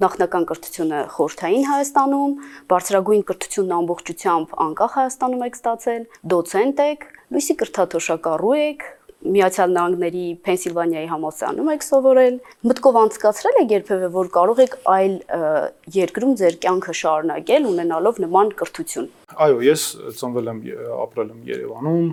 նախնական 0.00 0.44
կրթությունը 0.48 0.98
խորթային 1.12 1.66
Հայաստանում, 1.68 2.34
բարձրագույն 2.72 3.24
կրթությունն 3.28 3.74
ամբողջությամբ 3.76 4.54
անկախ 4.64 4.94
Հայաստանում 4.96 5.44
եք 5.44 5.58
ստացել, 5.60 6.06
դոցենտ 6.32 6.80
եք, 6.84 7.04
լույսի 7.34 7.56
կրթաթոշակառու 7.60 8.54
եք, 8.64 8.86
Միացյալ 9.24 9.70
Նահանգների 9.74 10.24
Փենսիլվանիայի 10.44 11.06
համալսարանում 11.08 11.68
եք 11.74 11.84
սովորել։ 11.86 12.34
Մտկով 12.68 12.98
անցկացրել 13.00 13.58
եք 13.62 13.74
երբևէ, 13.74 14.08
որ 14.14 14.30
կարող 14.34 14.60
եք 14.64 14.74
այլ 14.94 15.14
երկրում 15.96 16.34
ձեր 16.40 16.58
կյանքը 16.64 16.94
շարունակել 17.00 17.68
ունենալով 17.70 18.20
նման 18.24 18.52
կրթություն։ 18.60 19.08
Այո, 19.34 19.56
ես 19.64 19.84
ծնվել 20.20 20.50
եմ, 20.52 20.58
ապրել 21.04 21.30
եմ 21.32 21.40
Երևանում, 21.48 22.10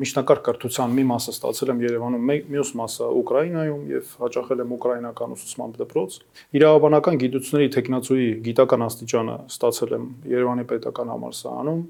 միջնակարգ 0.00 0.42
կրթության 0.48 0.96
մի 0.96 1.04
մասը 1.10 1.34
ստացել 1.36 1.72
եմ 1.74 1.84
Երևանում, 1.84 2.32
մյուս 2.50 2.72
մասը 2.80 3.10
Ուկրաինայում 3.20 3.84
եւ 3.92 4.16
հաճախել 4.24 4.64
եմ 4.64 4.74
ուկրաինական 4.80 5.36
ուսուցման 5.36 5.76
դպրոց։ 5.78 6.18
Իրավաբանական 6.60 7.20
գիտությունների 7.20 7.70
տեխնացուի 7.76 8.26
գիտական 8.48 8.86
աստիճանը 8.88 9.36
ստացել 9.54 9.94
եմ 10.00 10.10
Երևանի 10.34 10.66
պետական 10.72 11.14
համալսարանում 11.14 11.84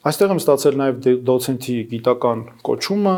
Այստեղ 0.00 0.30
եմ 0.32 0.38
ստացել 0.40 0.76
նաև 0.80 1.00
դոցենտի 1.28 1.74
գիտական 1.90 2.44
կոչումը։ 2.64 3.12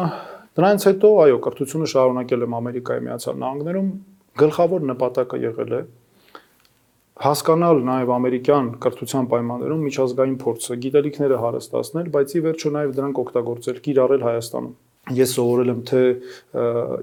Դրանից 0.59 0.87
հետո, 0.89 1.11
այո, 1.25 1.37
կրթությունը 1.45 1.91
շարունակել 1.93 2.45
եմ 2.47 2.57
Ամերիկայի 2.59 3.05
Միացյալ 3.07 3.37
Նահանգներում։ 3.43 3.93
Գլխավոր 4.43 4.87
նպատակը 4.91 5.41
եղել 5.45 5.77
է 5.79 5.81
հասկանալ 7.23 7.85
նաև 7.87 8.11
ամերիկյան 8.17 8.73
կրթության 8.83 9.29
պայմաններում 9.31 9.85
միջազգային 9.87 10.39
փորձը, 10.43 10.79
գիտելիքները 10.83 11.39
հարստացնել, 11.47 12.09
բայց 12.19 12.35
ի 12.35 12.43
վերջո 12.51 12.73
նաև 12.83 12.97
դրանք 12.99 13.23
օգտագործել, 13.23 13.79
կիրառել 13.87 14.27
Հայաստանում 14.27 14.75
ես 15.19 15.37
սովորել 15.37 15.73
եմ 15.73 15.81
թե 15.90 16.02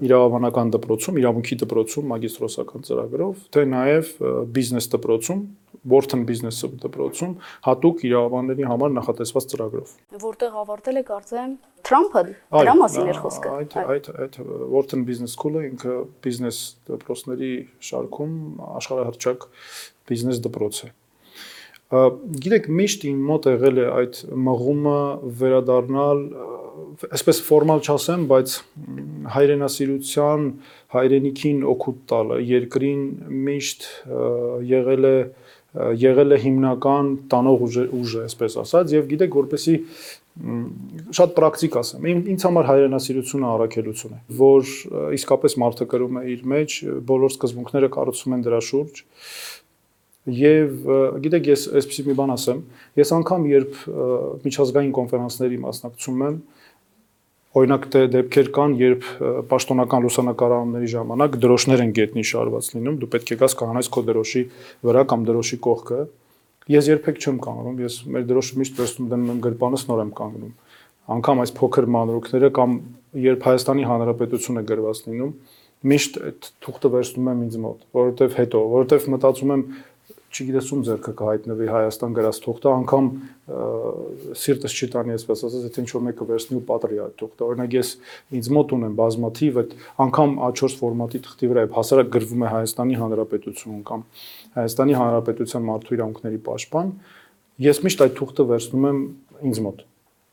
իրավաբանական 0.08 0.74
դպրոցում, 0.76 1.18
իրավունքի 1.22 1.58
դպրոցում 1.64 2.12
մագիստրոսական 2.14 2.86
ծրագրով, 2.90 3.48
թե 3.54 3.66
նաև 3.70 4.14
բիզնես 4.56 4.90
դպրոցում, 4.94 5.42
Wharton 5.88 6.26
Business 6.28 6.60
դպրոցում 6.60 7.34
հատուկ 7.64 8.02
իրավաբանների 8.04 8.66
համար 8.68 8.90
նախատեսված 8.98 9.46
ծրագրով։ 9.52 9.92
Որտեղ 10.24 10.58
ավարտել 10.60 11.00
եք 11.00 11.06
կարծեմ 11.08 11.54
Թրամփը, 11.88 12.22
դրա 12.52 12.74
մասին 12.80 13.10
էր 13.14 13.20
խոսքը։ 13.24 13.52
Այդ 13.56 13.76
այդ 13.80 14.10
այդ 14.24 14.38
Wharton 14.74 15.06
Business 15.08 15.36
School-ը 15.38 15.62
ինքը 15.70 15.94
բիզնես 16.26 16.58
դպրոցների 16.90 17.52
շարքում 17.88 18.34
աշխարհահռչակ 18.80 19.46
բիզնես 20.10 20.42
դպրոց 20.44 20.82
է։ 20.84 20.90
Գիտեք, 21.90 22.68
միշտ 22.70 23.04
իմ 23.08 23.22
մոտ 23.26 23.46
եղել 23.50 23.78
է 23.82 23.86
այդ 23.90 24.18
մղումը 24.46 24.98
վերադառնալ, 25.40 26.20
այսպես 27.10 27.40
ֆորմալ 27.46 27.82
չասեմ, 27.84 28.24
բայց 28.30 28.54
հայրենասիրության, 29.34 30.46
հայրենիքին 30.94 31.60
օգուտ 31.74 32.00
տալը, 32.10 32.38
երկրին 32.50 33.04
միշտ 33.48 33.88
եղել 34.70 35.10
է 35.10 35.16
եղել 35.70 36.34
է 36.34 36.38
հիմնական 36.42 37.10
տանող 37.30 37.60
ուժը, 37.94 38.22
այսպես 38.26 38.56
ասած, 38.64 38.94
եւ 38.96 39.04
գիտեք, 39.12 39.36
որպեսի 39.38 39.74
շատ 41.14 41.36
պրակտիկ 41.36 41.76
ասեմ։ 41.78 42.08
Ինձ 42.10 42.46
համար 42.48 42.68
հայրենասիրությունը 42.70 43.46
առաքելություն 43.50 44.16
է, 44.16 44.18
որ 44.40 44.72
իսկապես 45.14 45.56
մարդը 45.62 45.86
կրում 45.94 46.18
է 46.18 46.24
իր 46.34 46.42
մեջ, 46.54 46.76
բոլոր 47.06 47.34
սկզբունքները 47.36 47.90
կառուցվում 47.94 48.34
են 48.34 48.44
դրա 48.48 48.60
շուրջ 48.70 49.02
Եվ 50.28 50.88
գիտեք, 51.24 51.46
ես 51.48 51.62
այսպեսի 51.80 52.02
մի 52.10 52.14
բան 52.18 52.32
ասեմ, 52.34 52.58
ես 53.00 53.12
անգամ 53.16 53.44
երբ 53.48 53.78
միջազգային 54.44 54.90
կոնֆերանսների 54.98 55.60
մասնակցում 55.62 56.24
եմ, 56.26 56.36
օրինակ 57.50 57.86
դե 57.90 58.00
դեպքեր 58.14 58.48
կան, 58.54 58.74
երբ 58.78 59.06
պաշտոնական 59.50 60.04
լուսանկարահանումների 60.06 60.90
ժամանակ 60.92 61.38
դրոշներ 61.42 61.80
են 61.82 61.94
գետնի 61.98 62.24
շարված 62.30 62.68
լինում, 62.76 62.98
դու 63.00 63.08
պետք 63.14 63.32
է 63.34 63.38
գաս 63.40 63.56
կանանես 63.58 63.90
քո 63.90 64.02
դրոշի 64.10 64.42
վրա 64.86 65.02
կամ 65.10 65.24
դրոշի 65.30 65.58
կողքը։ 65.66 66.00
Ես 66.70 66.90
երբեք 66.90 67.18
չեմ 67.18 67.40
կանգնում, 67.42 67.80
ես 67.82 67.96
մեր 68.14 68.26
դրոշը 68.30 68.60
միշտ 68.60 68.80
վերցնում 68.80 69.08
դնում 69.10 69.32
եմ 69.34 69.40
գրպանս 69.50 69.86
նոր 69.90 70.02
եմ 70.04 70.12
կանգնում։ 70.20 70.52
Անկամ 71.10 71.40
այս 71.42 71.52
փոքր 71.58 71.86
մանրուքները 71.90 72.50
կամ 72.54 72.76
երբ 73.24 73.46
Հայաստանի 73.50 73.86
Հանրապետությունը 73.90 74.62
գրված 74.70 75.00
լինում, 75.10 75.32
միշտ 75.90 76.18
այդ 76.28 76.48
թուղթը 76.60 76.90
վերցնում 76.94 77.28
եմ 77.30 77.42
ինձ 77.46 77.56
մոտ, 77.64 77.84
որովհետև 77.96 78.34
հետո, 78.36 78.60
որովհետև 78.70 79.06
մտածում 79.14 79.52
եմ 79.56 79.62
չգիտես 80.30 80.68
ում 80.70 80.82
ձեռքը 80.86 81.12
կհայտնվի 81.18 81.66
Հայաստան 81.70 82.12
գրած 82.16 82.38
թուղթը, 82.44 82.70
անգամ 82.80 83.06
սիրտս 84.40 84.76
չի 84.78 84.88
տանի, 84.94 85.14
այսպես 85.16 85.42
ասած, 85.48 85.64
եթե 85.66 85.82
ինչ-որ 85.82 86.04
մեկը 86.06 86.26
վերցնի 86.30 86.58
ու 86.60 86.62
պատրի 86.70 87.00
այդ 87.04 87.16
թուղթը։ 87.20 87.46
Օրինակ 87.50 87.76
ես 87.76 87.90
ինձ 88.38 88.50
մոտ 88.54 88.74
ունեմ 88.78 88.94
բազմաթիվ 89.00 89.60
այդ 89.60 89.74
անգամ 90.06 90.36
A4 90.50 90.78
ֆորմատի 90.80 91.22
թղթի 91.26 91.50
վրա 91.50 91.66
հասարակ 91.80 92.12
գրվում 92.14 92.46
է 92.46 92.52
Հայաստանի 92.54 93.00
Հանրապետություն 93.00 93.84
կամ 93.90 94.04
Հայաստանի 94.60 94.98
Հանրապետության 95.00 95.68
մարդու 95.70 95.96
իրավունքների 95.98 96.42
պաշտպան, 96.46 96.94
ես 97.70 97.84
միշտ 97.86 98.04
այդ 98.06 98.18
թուղթը 98.20 98.50
վերցնում 98.54 98.90
եմ 98.90 99.00
ինձ 99.50 99.64
մոտ 99.66 99.88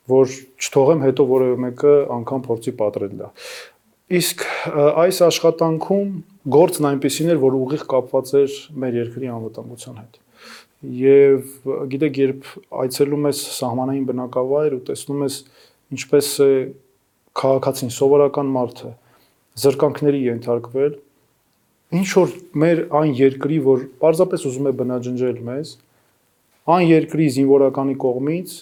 որ 0.08 0.32
չթողեմ 0.64 1.04
հետո 1.04 1.26
որևէ 1.28 1.58
մեկը 1.66 1.94
անգամ 2.16 2.44
փորձի 2.48 2.74
պատրել 2.80 3.16
դա։ 3.20 3.30
Իսկ 4.18 4.44
այս 5.04 5.18
աշխատանքում 5.28 6.12
գործն 6.48 6.88
այնպեսին 6.92 7.32
էր, 7.34 7.40
որ 7.42 7.58
ուղիղ 7.58 7.84
կապված 7.92 8.32
էր 8.40 8.56
մեր 8.84 8.98
երկրի 8.98 9.32
անվտանգության 9.34 9.98
հետ։ 10.02 10.20
Եվ 10.98 11.50
գիտեք, 11.94 12.20
երբ 12.22 12.48
այցելում 12.84 13.28
ես 13.28 13.42
սահմանային 13.58 14.06
բնակավայր 14.12 14.78
ու 14.78 14.84
տեսնում 14.88 15.26
ես 15.26 15.38
ինչպես 15.98 16.30
է 16.46 16.52
քաղաքացին, 17.42 17.92
սովորական 17.98 18.54
մարդը 18.54 18.94
զրկանքների 19.58 20.22
ենթարկվել, 20.28 20.96
ինչ 21.98 22.08
որ 22.14 22.34
մեր 22.64 22.82
այն 23.02 23.14
երկրի, 23.18 23.60
որ 23.68 23.86
պարզապես 24.02 24.48
ուզում 24.48 24.70
է 24.70 24.74
բնաջնջել 24.82 25.38
մեզ, 25.48 25.76
այն 26.78 26.88
երկրի 26.88 27.30
զինվորականի 27.38 27.96
կողմից 28.08 28.58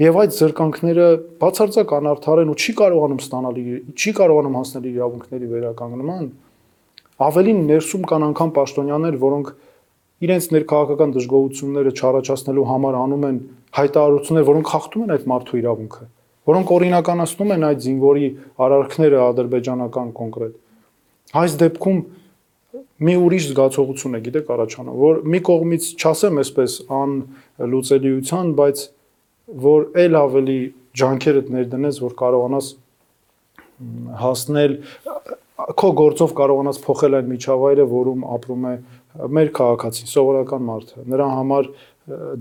Եվ 0.00 0.16
այդ 0.16 0.30
զրկանքները 0.32 1.06
բացարձակ 1.42 1.90
անարդար 1.92 2.40
են 2.40 2.50
ու 2.54 2.54
չի 2.56 2.72
կարողանում 2.78 3.18
ստանալ 3.20 3.58
չի 4.00 4.12
կարողանում 4.16 4.54
հասնել 4.56 4.86
իրավունքների 4.90 5.48
վերականգնման, 5.50 6.28
ավելին 7.20 7.60
ներսում 7.70 8.06
կան 8.10 8.24
անգամ 8.30 8.52
պաշտոնյաներ, 8.56 9.18
որոնք 9.20 9.50
իրենց 10.20 10.46
ներքաղաքական 10.54 11.12
դժգոհությունները 11.16 11.92
չառաջացնելու 11.96 12.64
համար 12.70 12.96
անում 13.00 13.26
են 13.30 13.36
հայտարարություններ, 13.80 14.46
որոնք 14.50 14.70
խախտում 14.70 15.04
են 15.04 15.12
այդ 15.16 15.26
մարդու 15.30 15.60
իրավունքը, 15.60 16.06
որոնք 16.50 16.72
օրինականացնում 16.76 17.52
են 17.56 17.66
այդ 17.70 17.84
զինվորի 17.86 18.26
արարքները 18.66 19.20
ադրբեջանական 19.30 20.10
կոնկրետ։ 20.20 20.54
Այս 21.40 21.56
դեպքում 21.60 22.00
մի 23.00 23.14
ուրիշ 23.16 23.44
զգացողություն 23.50 24.16
է, 24.16 24.20
գիտեք, 24.26 24.50
առաջանում, 24.54 24.96
որ 25.00 25.20
մի 25.32 25.40
կողմից 25.48 25.84
չասեմ 26.00 26.40
այսպես 26.40 26.72
ան 27.00 27.14
լուծելիության, 27.70 28.50
բայց 28.60 28.82
որ 29.64 29.86
ել 30.04 30.18
ավելի 30.20 30.58
ջանքերդ 31.00 31.48
ներդնես, 31.54 32.00
որ 32.04 32.16
կարողանաս 32.20 32.68
հասնել 34.20 34.76
քո 35.80 35.88
գործով 36.00 36.34
կարողանաս 36.38 36.78
փոխել 36.84 37.16
այն 37.18 37.30
միջավայրը, 37.30 37.86
որում 37.90 38.26
ապրում 38.36 38.66
է 38.70 38.74
մեր 39.36 39.50
քաղաքացին, 39.58 40.10
սովորական 40.10 40.64
մարդը։ 40.68 41.04
Նրա 41.10 41.26
համար 41.36 41.70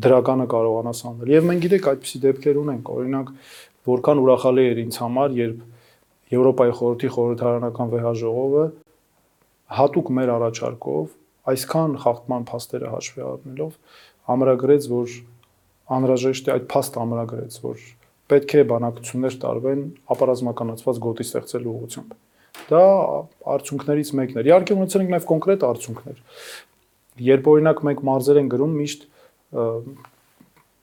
դրականը 0.05 0.45
կարողանաս 0.53 1.01
անել։ 1.09 1.31
Եվ 1.33 1.47
մենք 1.49 1.63
գիտենք 1.65 1.89
այդպիսի 1.89 2.21
դեպքեր 2.25 2.59
ունենք, 2.59 2.91
օրինակ, 2.95 3.31
որքան 3.89 4.21
ուրախալի 4.23 4.65
էր 4.69 4.81
ինձ 4.85 4.99
համար, 5.03 5.35
երբ 5.39 5.65
Եվրոպայի 6.29 6.73
խորհրդի 6.77 7.09
խորհրդարանական 7.15 7.87
վեհաժողովը 7.89 8.65
հատուկ 9.79 10.11
մեր 10.19 10.31
առաջարկով 10.35 11.15
այսքան 11.49 11.95
խախտման 12.03 12.45
փաստերը 12.49 12.91
հաշվի 12.93 13.23
առնելով 13.29 13.71
ամրագրեց, 14.33 14.87
որ 14.93 15.15
անհրաժեշտ 15.97 16.49
է 16.49 16.53
այդ 16.53 16.67
փաստը 16.69 17.01
ամրագրեց, 17.03 17.59
որ 17.65 17.85
պետք 18.29 18.55
է 18.59 18.63
բանակցություններ 18.69 19.37
տարվեն 19.41 19.83
ապարազմականացված 20.13 20.99
գոտի 21.05 21.25
ստեղծելու 21.29 21.73
ուղղությամբ։ 21.79 22.17
Դա 22.69 22.83
արդյունքներից 23.55 24.11
մեկն 24.19 24.39
էր։ 24.41 24.49
Իհարկե 24.49 24.77
ունեցել 24.79 25.03
ենք 25.05 25.13
նաև 25.15 25.27
կոնկրետ 25.29 25.65
արդյունքներ։ 25.69 26.21
Երբ 27.29 27.49
օրինակ 27.53 27.83
մենք 27.89 28.03
մարզեր 28.09 28.39
են 28.39 28.51
գրում 28.53 28.75
միշտ 28.79 29.07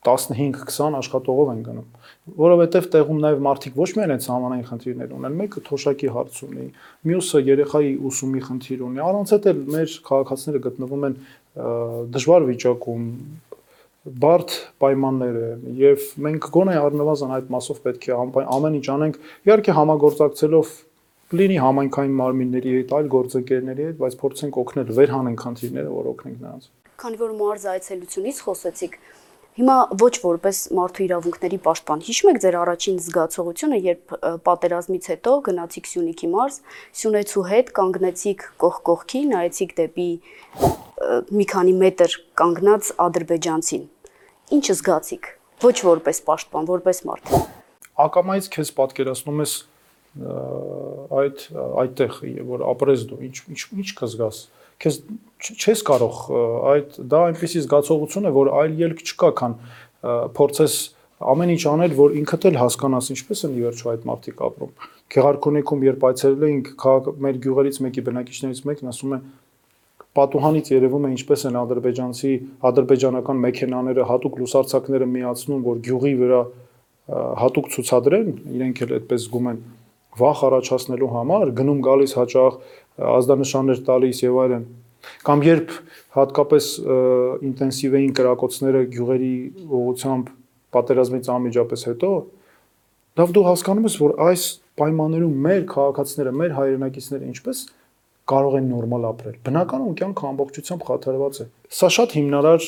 15-20 0.07 0.99
աշխատողով 1.01 1.53
են 1.53 1.63
գնում 1.67 1.87
որովհետև 2.35 2.87
տեղում 2.91 3.19
նաև 3.23 3.43
մարդիկ 3.47 3.77
ոչ 3.79 3.87
միայն 3.97 4.13
այդ 4.17 4.25
համանային 4.33 4.65
խնդիրներ 4.67 5.11
ունեն, 5.15 5.35
մեկը 5.41 5.61
թոշակի 5.67 6.09
հարց 6.17 6.39
ունի, 6.47 6.65
մյուսը 7.07 7.43
երեխայի 7.47 7.93
ուսումի 8.11 8.43
խնդիր 8.47 8.83
ունի։ 8.87 9.03
Առանց 9.07 9.35
այդ 9.37 9.47
էլ 9.53 9.61
մեր 9.77 9.95
քաղաքացիները 10.09 10.63
գտնվում 10.67 11.07
են 11.07 11.15
դժվար 12.17 12.47
վիճակում, 12.51 13.07
բարդ 14.27 14.57
պայմաններ 14.83 15.39
է 15.39 15.47
եւ 15.83 16.11
մենք 16.27 16.51
գոնե 16.57 16.75
առնվազն 16.83 17.33
այդ 17.37 17.49
մասով 17.55 17.81
պետք 17.87 18.11
է 18.11 18.19
ամեն 18.57 18.77
ինչ 18.79 18.87
անենք 18.97 19.17
իհարկե 19.47 19.75
համագործակցելով 19.79 20.75
լինի 21.35 21.59
համայնքային 21.59 22.17
մարմինների 22.21 22.73
հետ, 22.77 22.93
այլ 22.97 23.09
գործընկերների 23.17 23.87
հետ, 23.87 23.97
բայց 24.03 24.17
փորձենք 24.23 24.59
օգնել 24.63 24.91
վերհանենք 24.97 25.45
խնդիրները, 25.47 25.93
որ 25.97 26.11
օգնենք 26.13 26.43
նրանց։ 26.47 26.69
Քանի 27.03 27.19
որ 27.23 27.33
մարզ 27.41 27.65
այցելությունից 27.77 28.43
խոսեցիք, 28.47 28.99
Հիմա 29.57 29.75
ոչ 29.97 30.11
որպես 30.21 30.59
մարդու 30.77 31.03
իրավունքների 31.07 31.59
պաշտպան։ 31.65 32.01
Հիշում 32.05 32.29
եք 32.29 32.39
ձեր 32.45 32.57
առաջին 32.61 32.97
զգացողությունը, 33.07 33.77
երբ 33.87 34.13
պատերազմից 34.45 35.07
հետո 35.13 35.37
գնացիք 35.47 35.89
Սյունիքի 35.89 36.29
մարզ, 36.35 36.59
Սյունեցու 37.01 37.45
հետ 37.53 37.71
կանգնեցիք 37.79 38.45
կողք 38.61 38.83
կողքի, 38.91 39.23
նայեցիք 39.33 39.73
դեպի 39.81 40.09
մի 41.41 41.47
քանի 41.57 41.73
մետր 41.81 42.19
կանգնած 42.37 42.91
ադրբեջանցին։ 43.07 43.89
Ինչ 44.61 44.67
զգացիք։ 44.77 45.31
Ոչ 45.65 45.77
որպես 45.89 46.21
պաշտպան, 46.29 46.69
որպես 46.77 47.03
մարդ։ 47.09 47.33
Ակամայից 47.97 48.51
քեզ 48.53 48.75
պատկերացնում 48.77 49.41
ես 49.47 49.57
այդ 50.17 51.43
այդտեղ, 51.83 52.21
որ 52.51 52.65
ապրես 52.73 53.09
դու, 53.11 53.19
ինչ 53.27 53.37
ինչ 53.53 53.61
ինչ 53.77 53.91
կզգաս 54.01 54.39
քեզ 54.83 54.99
չես 55.57 55.83
կարող 55.89 56.19
այդ 56.73 56.97
դա 57.13 57.21
այնպեսի 57.31 57.63
զգացողություն 57.65 58.29
է, 58.29 58.33
որ 58.37 58.51
այլ 58.61 58.75
ելք 58.87 59.03
չկա, 59.07 59.31
քան 59.41 59.55
փորձես 60.37 60.77
ամեն 61.33 61.53
ինչ 61.55 61.63
անել, 61.73 61.95
որ 61.97 62.17
ինքդ 62.21 62.47
էլ 62.51 62.59
հասկանաս 62.61 63.09
ինչպես 63.15 63.43
են 63.47 63.57
ի 63.57 63.63
վերջո 63.65 63.91
այդ 63.93 64.05
մարդիկ 64.11 64.43
ապրում։ 64.47 64.73
Գեղարքունիքում 65.17 65.87
երբ 65.87 66.07
այցելել 66.11 66.45
էինք, 66.47 66.71
մեր 67.25 67.39
գյուղերից 67.47 67.79
մեկի 67.87 68.05
բնակիչներից 68.07 68.61
մեկն 68.69 68.91
ասում 68.93 69.17
է 69.17 69.21
պատուհանից 70.17 70.71
երևում 70.73 71.07
է 71.07 71.11
ինչպես 71.17 71.43
են 71.47 71.57
ադրբեջանցի 71.61 72.33
ադրբեջանական 72.69 73.43
մեքենաները 73.47 74.07
հատուկ 74.11 74.39
լուսարցակները 74.43 75.09
միացնում, 75.13 75.65
որ 75.67 75.83
գյուղի 75.87 76.15
վրա 76.21 76.41
հատուկ 77.43 77.69
ցուցադրեն, 77.77 78.31
իրենք 78.57 78.81
էլ 78.87 78.95
այդպես 78.97 79.27
զգում 79.27 79.51
են 79.53 79.61
վախ 80.17 80.43
առաջացնելու 80.49 81.13
համար, 81.13 81.53
գնում 81.61 81.81
գալիս 81.87 82.17
հաճախ 82.17 82.59
ազդանշաններ 83.17 83.81
տալիս 83.87 84.23
եւ 84.25 84.39
այլն 84.47 84.67
կամ 85.27 85.43
երբ 85.47 85.73
հատկապես 86.17 86.69
ինտենսիվ 87.47 87.97
էին 88.01 88.15
կրակոցները 88.17 88.83
գյուղերի 88.95 89.35
ուղությամբ 89.81 90.31
պատերազմից 90.77 91.29
անմիջապես 91.37 91.85
հետո 91.91 92.13
լավ 93.21 93.35
դու 93.37 93.45
հասկանում 93.47 93.89
ես 93.89 93.99
որ 94.03 94.15
այս 94.27 94.47
պայմաններում 94.81 95.37
մեր 95.47 95.63
քաղաքացիները 95.73 96.33
մեր 96.41 96.57
հայրենակիցները 96.57 97.31
ինչպես 97.33 97.63
կարող 98.27 98.55
են 98.59 98.65
նորմալ 98.73 99.05
ապրել։ 99.07 99.35
Բնականon 99.47 99.97
կյանքը 100.01 100.25
ամբողջությամբ 100.27 100.85
խաթարված 100.87 101.37
է։ 101.39 101.45
Սա 101.77 101.89
շատ 101.97 102.15
հիմնարար, 102.17 102.65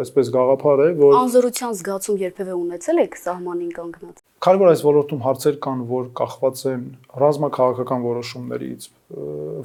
այսպես 0.00 0.30
գաղափար 0.36 0.82
է, 0.84 0.88
որ 1.00 1.16
անզորության 1.20 1.72
զգացում 1.80 2.20
երբևէ 2.20 2.54
ունեցել 2.60 3.02
եք 3.02 3.16
սահմանին 3.20 3.72
կանգնած։ 3.74 4.20
Քանի 4.40 4.60
որ 4.60 4.70
այս 4.70 4.82
ոլորտում 4.86 5.24
հարցեր 5.26 5.56
կան, 5.66 5.80
որ 5.90 6.04
կախված 6.20 6.62
են 6.70 6.84
ռազմաքաղաքական 7.20 8.04
որոշումներից, 8.06 8.86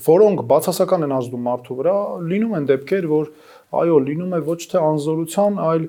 որոնք 0.06 0.42
բացասական 0.50 1.06
են 1.06 1.14
ազդում 1.16 1.46
մարդու 1.46 1.78
վրա, 1.80 1.98
լինում 2.34 2.56
են 2.60 2.68
դեպքեր, 2.74 3.08
որ 3.14 3.30
այո, 3.86 4.00
լինում 4.10 4.34
է 4.36 4.42
ոչ 4.50 4.60
թե 4.74 4.82
անզորության, 4.82 5.62
այլ 5.70 5.88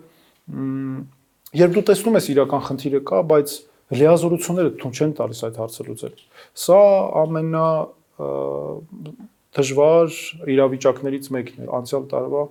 երբ 1.57 1.77
դու 1.77 1.85
տեսնում 1.91 2.19
ես 2.21 2.29
իրական 2.37 2.63
խնդիրը 2.67 3.01
կա, 3.11 3.23
բայց 3.33 3.57
լիազորությունները 3.97 4.71
թույլ 4.83 4.95
չեն 4.97 5.13
տալիս 5.19 5.41
այդ 5.47 5.59
հարցը 5.63 5.87
լուծել։ 5.87 6.15
Սա 6.67 6.81
ամենա 7.23 7.67
դժվար 9.57 10.17
իրավիճակներից 10.57 11.29
մեկն 11.37 11.67
է։ 11.67 11.69
Անցյալ 11.81 12.09
տարվա 12.13 12.43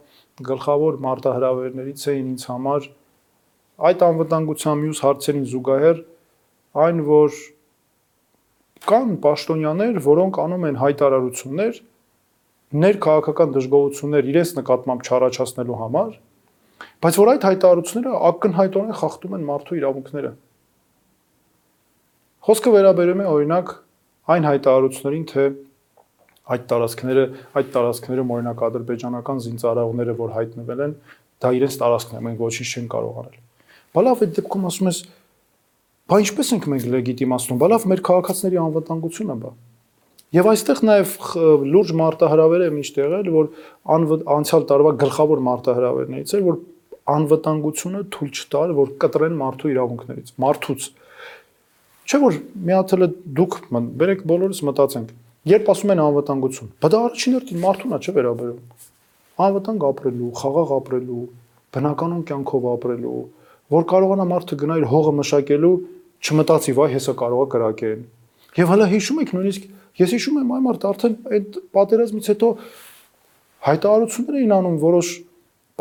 գլխավոր 0.50 1.02
մարտահրավերներից 1.06 2.06
էին 2.12 2.30
ինձ 2.36 2.46
համար 2.52 2.88
այդ 3.90 4.06
անվտանգության 4.08 4.82
մյուս 4.86 5.02
հարցերին 5.06 5.46
զուգահեռ 5.52 6.00
այն, 6.86 7.02
որ 7.08 7.38
կան 8.86 9.12
պաշտոնյաներ, 9.24 10.00
որոնք 10.06 10.40
անում 10.46 10.66
են 10.70 10.80
հայտարարություններ 10.82 11.80
ներքաղաքական 12.86 13.54
դժգոհություններ 13.56 14.30
իրենց 14.32 14.52
նկատմամբ 14.60 15.06
չառաջացնելու 15.06 15.80
համար, 15.80 16.10
բայց 17.06 17.20
որ 17.22 17.32
այդ 17.36 17.48
հայտարարությունները 17.50 18.22
ակնհայտորեն 18.30 18.98
խախտում 19.00 19.36
են 19.38 19.46
մարդու 19.50 19.78
իրավունքները։ 19.80 20.32
Խոսքը 22.46 22.74
վերաբերում 22.76 23.24
է 23.24 23.28
օրինակ 23.36 23.72
այն 24.36 24.48
հայտարարություններին, 24.50 25.26
թե 25.32 25.46
այդ 26.46 26.66
տարածքները, 26.70 27.24
այդ 27.58 27.70
տարածքներում 27.74 28.34
օրինակ 28.36 28.64
ադրբեջանական 28.68 29.40
զինծառայողները, 29.46 30.14
որ 30.20 30.34
հայտնվել 30.36 30.84
են, 30.86 30.94
դա 31.42 31.52
իրենց 31.58 31.78
տարածքն 31.82 32.18
է, 32.20 32.22
մենք 32.26 32.44
ոչինչ 32.46 32.68
չեն 32.76 32.90
կարող 32.94 33.18
անել։ 33.22 33.40
Բա 33.96 34.04
լավ, 34.06 34.22
այդ 34.26 34.36
դեպքում 34.36 34.68
ասում 34.70 34.90
ես, 34.92 35.00
բա 36.06 36.20
ինչպես 36.26 36.52
ենք 36.56 36.68
մենք 36.76 36.86
լեգիտիմացնում, 36.96 37.60
բա 37.66 37.70
լավ, 37.74 37.88
մեր 37.90 38.04
քաղաքացիների 38.06 38.60
անվտանգությունը 38.66 39.38
բա։ 39.42 39.52
Եվ 40.36 40.48
այստեղ 40.52 40.80
նաև 40.86 41.12
լուրջ 41.74 41.92
մարտահրավեր 41.96 42.64
է 42.66 42.70
միշտ 42.76 42.98
եղել, 43.00 43.28
որ 43.36 43.50
անցյալ 44.36 44.66
տարվա 44.70 44.92
գլխավոր 45.06 45.44
մարտահրավերներից 45.46 46.34
էր, 46.36 46.42
որ 46.46 46.58
անվտանգությունը 47.16 48.02
թույլ 48.16 48.32
չտալ, 48.36 48.74
որ 48.76 48.92
կտրեն 49.06 49.38
մարդու 49.40 49.72
իրավունքներից, 49.76 50.34
մարդուց։ 50.46 50.88
Չէ 52.06 52.20
որ 52.26 52.40
միացել 52.66 53.06
է 53.06 53.10
դուք, 53.38 53.60
բերեք 54.02 54.26
բոլորս 54.34 54.62
մտածենք 54.66 55.14
Երբ 55.46 55.68
ասում 55.70 55.92
են 55.94 56.02
անվտանգություն, 56.02 56.70
բա 56.82 56.90
դա 56.90 57.00
առաջին 57.06 57.36
հերթին 57.36 57.60
մարդուն 57.62 57.96
է 57.96 57.98
չէ 58.02 58.14
վերաբերում։ 58.16 58.86
Անվտանգ 59.46 59.84
ապրելու, 59.86 60.30
խաղաղ 60.40 60.72
ապրելու, 60.76 61.26
բնականon 61.76 62.24
կյանքով 62.26 62.66
ապրելու, 62.72 63.20
որ 63.76 63.86
կարողանա 63.92 64.26
մարդը 64.32 64.58
գնա 64.62 64.78
իր 64.82 64.88
հողը 64.90 65.14
մշակելու, 65.20 65.74
չմտածի, 66.26 66.74
վայ, 66.80 66.88
հեսա 66.96 67.14
կարողա 67.22 67.46
կրակեն։ 67.54 68.02
Եվ 68.56 68.72
հələ 68.74 68.88
հիշում 68.96 69.22
եք 69.22 69.34
նույնիսկ 69.36 69.68
ես 70.02 70.16
հիշում 70.16 70.40
եմ 70.42 70.54
այ 70.56 70.62
մարդ 70.66 70.86
արդեն 70.90 71.16
այդ 71.36 71.60
պատերազմից 71.76 72.30
հետո 72.32 72.50
հայտարարություններ 73.66 74.40
էին 74.40 74.56
անում 74.56 74.80
որոշ 74.82 75.12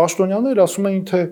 պաշտոնյաներ 0.01 0.61
ասում 0.65 0.89
էին 0.91 1.05
թե 1.11 1.23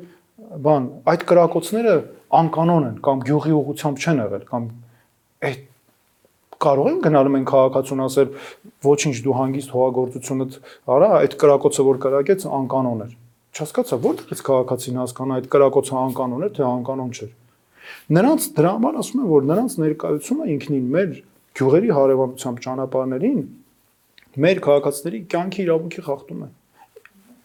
բան 0.66 0.88
այդ 1.12 1.26
կրակոցները 1.32 1.94
անկանոն 2.42 2.88
են 2.88 2.96
կամ 3.06 3.22
գյուղի 3.28 3.54
ուղությամբ 3.58 4.02
չեն 4.02 4.22
եղել 4.22 4.44
կամ 4.52 4.66
այդ 5.48 5.62
կարող 6.62 6.88
են 6.92 6.98
գնալ 7.06 7.30
մենք 7.34 7.48
քաղաքացուն 7.52 8.02
ասել 8.06 8.28
ոչինչ 8.86 9.16
դու 9.26 9.36
հանգիստ 9.38 9.74
հողագործությունդ 9.76 10.58
արա 10.96 11.10
այդ 11.18 11.36
կրակոցը 11.42 11.86
որ 11.88 12.00
կրակեց 12.06 12.46
անկանոն 12.62 13.02
էր 13.06 13.12
չհասկացա 13.52 13.98
որտեղից 14.06 14.42
քաղաքացին 14.48 15.00
հասկանա 15.02 15.38
այդ 15.42 15.48
կրակոցը 15.52 15.96
անկանոն 16.02 16.46
էր 16.46 16.52
թե 16.56 16.64
անկանոն 16.68 17.10
չէր 17.12 17.32
նրանց 18.16 18.48
դրա 18.56 18.72
համար 18.78 18.98
ասում 19.02 19.22
եմ 19.22 19.32
որ 19.32 19.46
նրանց 19.52 19.76
ներկայությունը 19.82 20.48
ինքնին 20.52 20.86
մեր 20.96 21.10
գյուղերի 21.58 21.90
հարևանությամբ 21.98 22.62
ճանապարհներին 22.66 23.42
մեր 24.42 24.60
քաղաքացիների 24.64 25.20
կյանքի 25.32 25.62
իրավունքի 25.66 26.04
խախտում 26.06 26.44
է 26.46 26.48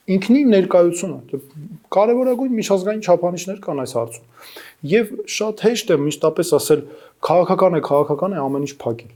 ինքնին 0.08 0.52
ներկայությունը 0.56 1.40
կարևորագույն 1.92 2.54
միջազգային 2.58 3.02
չափանիշներ 3.04 3.58
կան 3.64 3.82
այս 3.84 3.94
հարցում 3.98 4.28
եւ 4.92 5.10
շատ 5.36 5.64
հեշտ 5.68 5.92
է 5.92 5.98
միշտապես 6.04 6.52
ասել 6.58 6.84
քաղաքական 7.28 7.78
է, 7.78 7.82
քաղաքական 7.88 8.36
է 8.38 8.40
ամեն 8.44 8.68
ինչ 8.68 8.74
փակել։ 8.84 9.12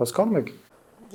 Հասկանում 0.00 0.38
եք։ 0.40 0.48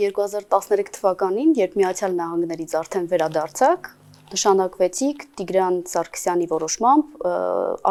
2013 0.01 0.93
թվականին, 0.95 1.51
երբ 1.59 1.75
Միացյալ 1.81 2.15
Նահանգներից 2.21 2.75
արդեն 2.81 3.07
վերադարձաք, 3.11 3.89
նշանակվեցիք 4.31 5.23
Տիգրան 5.41 5.77
Սարգսյանի 5.91 6.47
որոշմամբ 6.51 7.25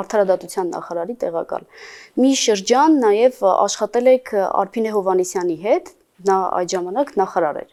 արդարադատության 0.00 0.70
նախարարի 0.74 1.16
տեղակալ։ 1.24 1.66
Մի 2.22 2.32
շրջան 2.40 2.96
նաև 3.04 3.42
աշխատել 3.50 4.12
եք 4.14 4.32
Արփինե 4.48 4.94
Հովանեսյանի 4.96 5.56
հետ, 5.66 5.92
նա 6.30 6.38
այդ 6.60 6.72
ժամանակ 6.74 7.12
նախարար 7.20 7.60
էր 7.60 7.70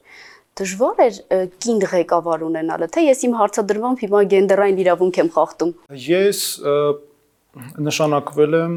դժվար 0.58 1.02
էր 1.08 1.20
կին 1.64 1.80
ղեկավար 1.92 2.46
ունենալը, 2.48 2.88
թե 2.94 3.04
ես 3.08 3.20
իմ 3.28 3.36
հարցադրմամբ 3.42 4.02
հիմա 4.06 4.24
գենդերային 4.34 4.82
իրավունք 4.84 5.20
եմ 5.22 5.30
խախտում։ 5.38 5.72
Ես 6.08 6.42
նշանակվել 7.88 8.58
եմ 8.58 8.74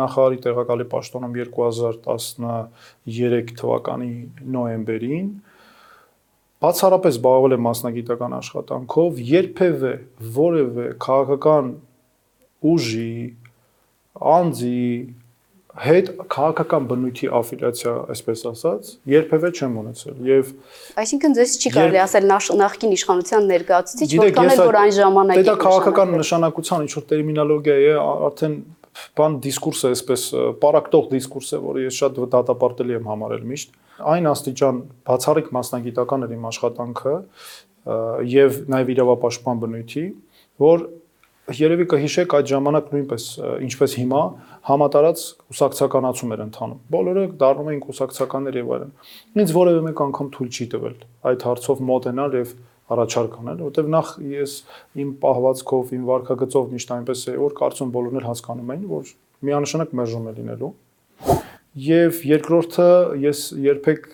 նախարարի 0.00 0.38
տեղակալի 0.44 0.86
պաշտոնում 0.92 1.34
2013 1.38 3.50
թվականի 3.60 4.12
նոյեմբերին 4.54 5.26
բացառապես 6.64 7.18
զբաղվել 7.18 7.54
եմ 7.56 7.66
մասնագիտական 7.66 8.36
աշխատանքով, 8.38 9.18
երբևէ 9.28 9.92
որևէ 10.38 10.86
քաղաքական 11.04 11.66
ուժի, 12.64 13.16
անձի, 14.34 14.86
հետ 15.74 16.10
քաղաքական 16.30 16.84
բնույթի 16.90 17.28
աֆիլիացիա, 17.34 17.92
այսպես 18.14 18.42
ասած, 18.50 18.90
երբևէ 19.10 19.48
չեմ 19.58 19.72
ունեցել 19.80 20.20
եւ 20.28 20.52
Այսինքն 21.02 21.34
ձեզ 21.38 21.54
չի 21.58 21.72
կարելի 21.74 22.00
ասել 22.04 22.28
նախ- 22.30 22.54
նախկին 22.62 22.94
իշխանության 22.94 23.48
ներկայացուցիչ, 23.50 24.08
որքան 24.22 24.50
էլ 24.54 24.62
որ 24.70 24.78
այն 24.84 24.94
ժամանակ 24.98 25.42
Դա 25.50 25.56
քաղաքական 25.64 26.14
նշանակության 26.14 26.84
ինչ 26.86 26.92
որ 26.94 27.04
տերմինոլոգիա 27.10 27.76
է, 27.84 27.92
արդեն 28.30 28.54
բան 29.18 29.36
դիսկուրս 29.42 29.80
է, 29.84 29.88
այսպես 29.94 30.22
պարակտող 30.62 31.06
դիսկուրս 31.14 31.48
է, 31.50 31.58
որը 31.64 31.84
ես 31.84 31.96
շատ 31.98 32.20
դատապարտելի 32.34 32.94
եմ 32.94 33.08
համարել 33.10 33.46
միշտ։ 33.50 33.72
Այն 34.14 34.28
աստիճան 34.30 34.76
բացառիկ 35.10 35.48
մասնագիտական 35.58 36.26
էր 36.28 36.34
իմ 36.34 36.46
աշխատանքը 36.54 37.14
եւ 38.30 38.60
նաեւ 38.70 38.92
իրավապաշտպան 38.94 39.62
բնույթի, 39.64 40.04
որ 40.62 40.86
երևի 41.52 41.84
կհիշեք 41.92 42.34
այդ 42.38 42.46
ժամանակ 42.48 42.86
նույնպես 42.94 43.24
ինչպես 43.66 43.94
հիմա 44.00 44.20
համատարած 44.64 45.24
կուսակցականացում 45.44 46.30
էր 46.34 46.42
ընթանում։ 46.44 46.78
Բոլորը 46.94 47.24
դառնում 47.42 47.68
էին 47.72 47.82
կուսակցականներ 47.84 48.56
եւ 48.60 48.70
այլն։ 48.74 48.94
Ինձ 49.44 49.52
որևէ 49.58 49.82
մեկ 49.84 50.00
անգամ 50.04 50.30
թույլ 50.34 50.48
չի 50.54 50.66
տվել 50.74 50.96
այդ 51.28 51.44
հարցով 51.44 51.82
մոտենալ 51.84 52.38
եւ 52.38 52.54
առաջարկ 52.94 53.36
անել, 53.40 53.60
որտեվ 53.64 53.86
նախ 53.92 54.08
ես 54.28 54.56
իմ 55.04 55.12
պահվածքով, 55.20 55.92
իմ 55.94 56.02
վարկագծով 56.08 56.72
միշտ 56.74 56.90
այնպես 56.94 57.22
է, 57.24 57.36
որ 57.44 57.54
կարծում 57.60 57.92
բոլորն 57.94 58.18
էլ 58.20 58.26
հասկանում 58.28 58.72
էին, 58.74 58.82
որ 58.92 59.12
միանշանակ 59.48 59.94
մերժում 60.00 60.26
է 60.28 60.34
լինելու։ 60.38 60.72
Եվ 61.84 62.20
երկրորդը 62.28 62.90
ես 63.24 63.40
երբեք 63.64 64.04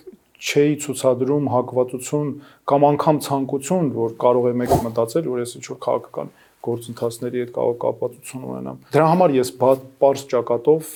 չէի 0.40 0.76
ցուցադրում 0.80 1.50
հակվածություն 1.52 2.30
կամ 2.70 2.86
անգամ 2.90 3.18
ցանկություն, 3.26 3.90
որ 3.98 4.14
կարող 4.22 4.46
է 4.48 4.52
մեկը 4.62 4.78
մտածել, 4.86 5.26
որ 5.34 5.42
ես 5.42 5.52
ինչ-որ 5.58 5.80
քաղաքական 5.84 6.30
գործընթացների 6.66 7.40
հետ 7.40 7.50
կարող 7.56 7.76
կապվածություն 7.80 8.44
ունենամ։ 8.50 8.78
Դրա 8.92 9.06
համար 9.10 9.34
ես 9.36 9.50
པարս 9.60 10.24
ճակատով 10.30 10.90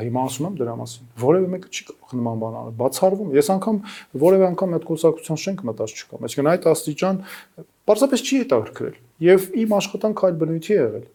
հիմա 0.00 0.24
ասում 0.30 0.48
եմ 0.48 0.58
դրա 0.60 0.74
մասին։ 0.80 1.10
Որևէ 1.20 1.50
մեկը 1.54 1.70
չի 1.70 1.86
կարող 1.90 2.16
նման 2.20 2.40
բան 2.40 2.58
անել։ 2.60 2.74
Բացառվում։ 2.80 3.32
Ես 3.36 3.50
անգամ 3.56 3.80
որևէ 4.24 4.46
անգամ 4.50 4.76
այդ 4.80 4.86
կուսակցության 4.90 5.40
շենք 5.44 5.64
մտած 5.70 5.96
չկամ։ 6.00 6.28
Այսինքն 6.30 6.50
այդ 6.50 6.68
աստիճան 6.72 7.22
պարզապես 7.90 8.24
չի 8.30 8.40
հետաքրքրել։ 8.40 9.00
Եվ 9.30 9.48
իմ 9.60 9.74
աշխատանքը 9.80 10.30
այդ 10.30 10.38
բնույթի 10.40 10.72
է 10.72 10.80
եղել։ 10.80 11.08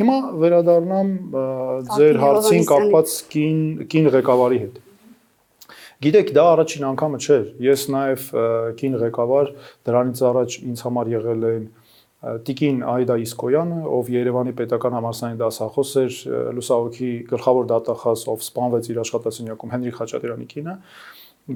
Հիմա 0.00 0.14
վերադառնամ 0.40 1.10
ձեր 1.94 2.16
հարցին 2.20 2.64
կապված 2.70 3.12
կին 3.34 3.60
կին 3.92 4.08
ղեկավարի 4.16 4.58
հետ։ 4.64 4.80
Գիտեք, 6.00 6.30
դա 6.32 6.44
առաջին 6.54 6.84
անգամը 6.90 7.18
չէր։ 7.20 7.42
Ես 7.60 7.82
նաև 7.92 8.22
կին 8.80 8.94
ղեկավար 9.02 9.50
դրանից 9.84 10.22
առաջ 10.30 10.54
ինձ 10.70 10.82
համար 10.86 11.10
եղել 11.12 11.44
են 11.50 11.66
Տիկին 12.20 12.82
Այդա 12.84 13.14
Իսկոյանը, 13.24 13.78
ով 13.96 14.08
Երևանի 14.12 14.52
պետական 14.58 14.96
համալսարանի 14.98 15.38
դասախոս 15.40 15.92
էր, 16.00 16.16
ը, 16.20 16.40
լուսահոգի 16.58 17.12
գլխավոր 17.30 17.70
դատախազ, 17.70 18.24
ով 18.28 18.42
սպանվեց 18.44 18.90
իր 18.92 19.00
աշխատասենյակում 19.04 19.72
Հենրիկ 19.74 19.96
Խաչատրյանի 20.00 20.48
կինը։ 20.50 20.74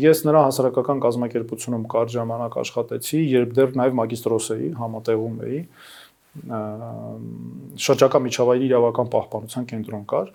Ես 0.05 0.23
նրա 0.25 0.45
հասարակական 0.49 1.03
կազմակերպությունում 1.05 1.85
կարճ 1.93 2.15
ժամանակ 2.15 2.57
աշխատեցի, 2.65 3.21
երբ 3.35 3.53
դեռ 3.61 3.77
նաև 3.85 3.99
մագիստրոս 4.01 4.49
էի, 4.55 4.71
համատեղում 4.81 5.37
էի 5.45 5.61
շրջակա 7.85 8.21
միջավայրի 8.25 8.67
իրավական 8.73 9.13
պահպանության 9.13 9.69
կենտրոն 9.71 10.09
կար 10.15 10.33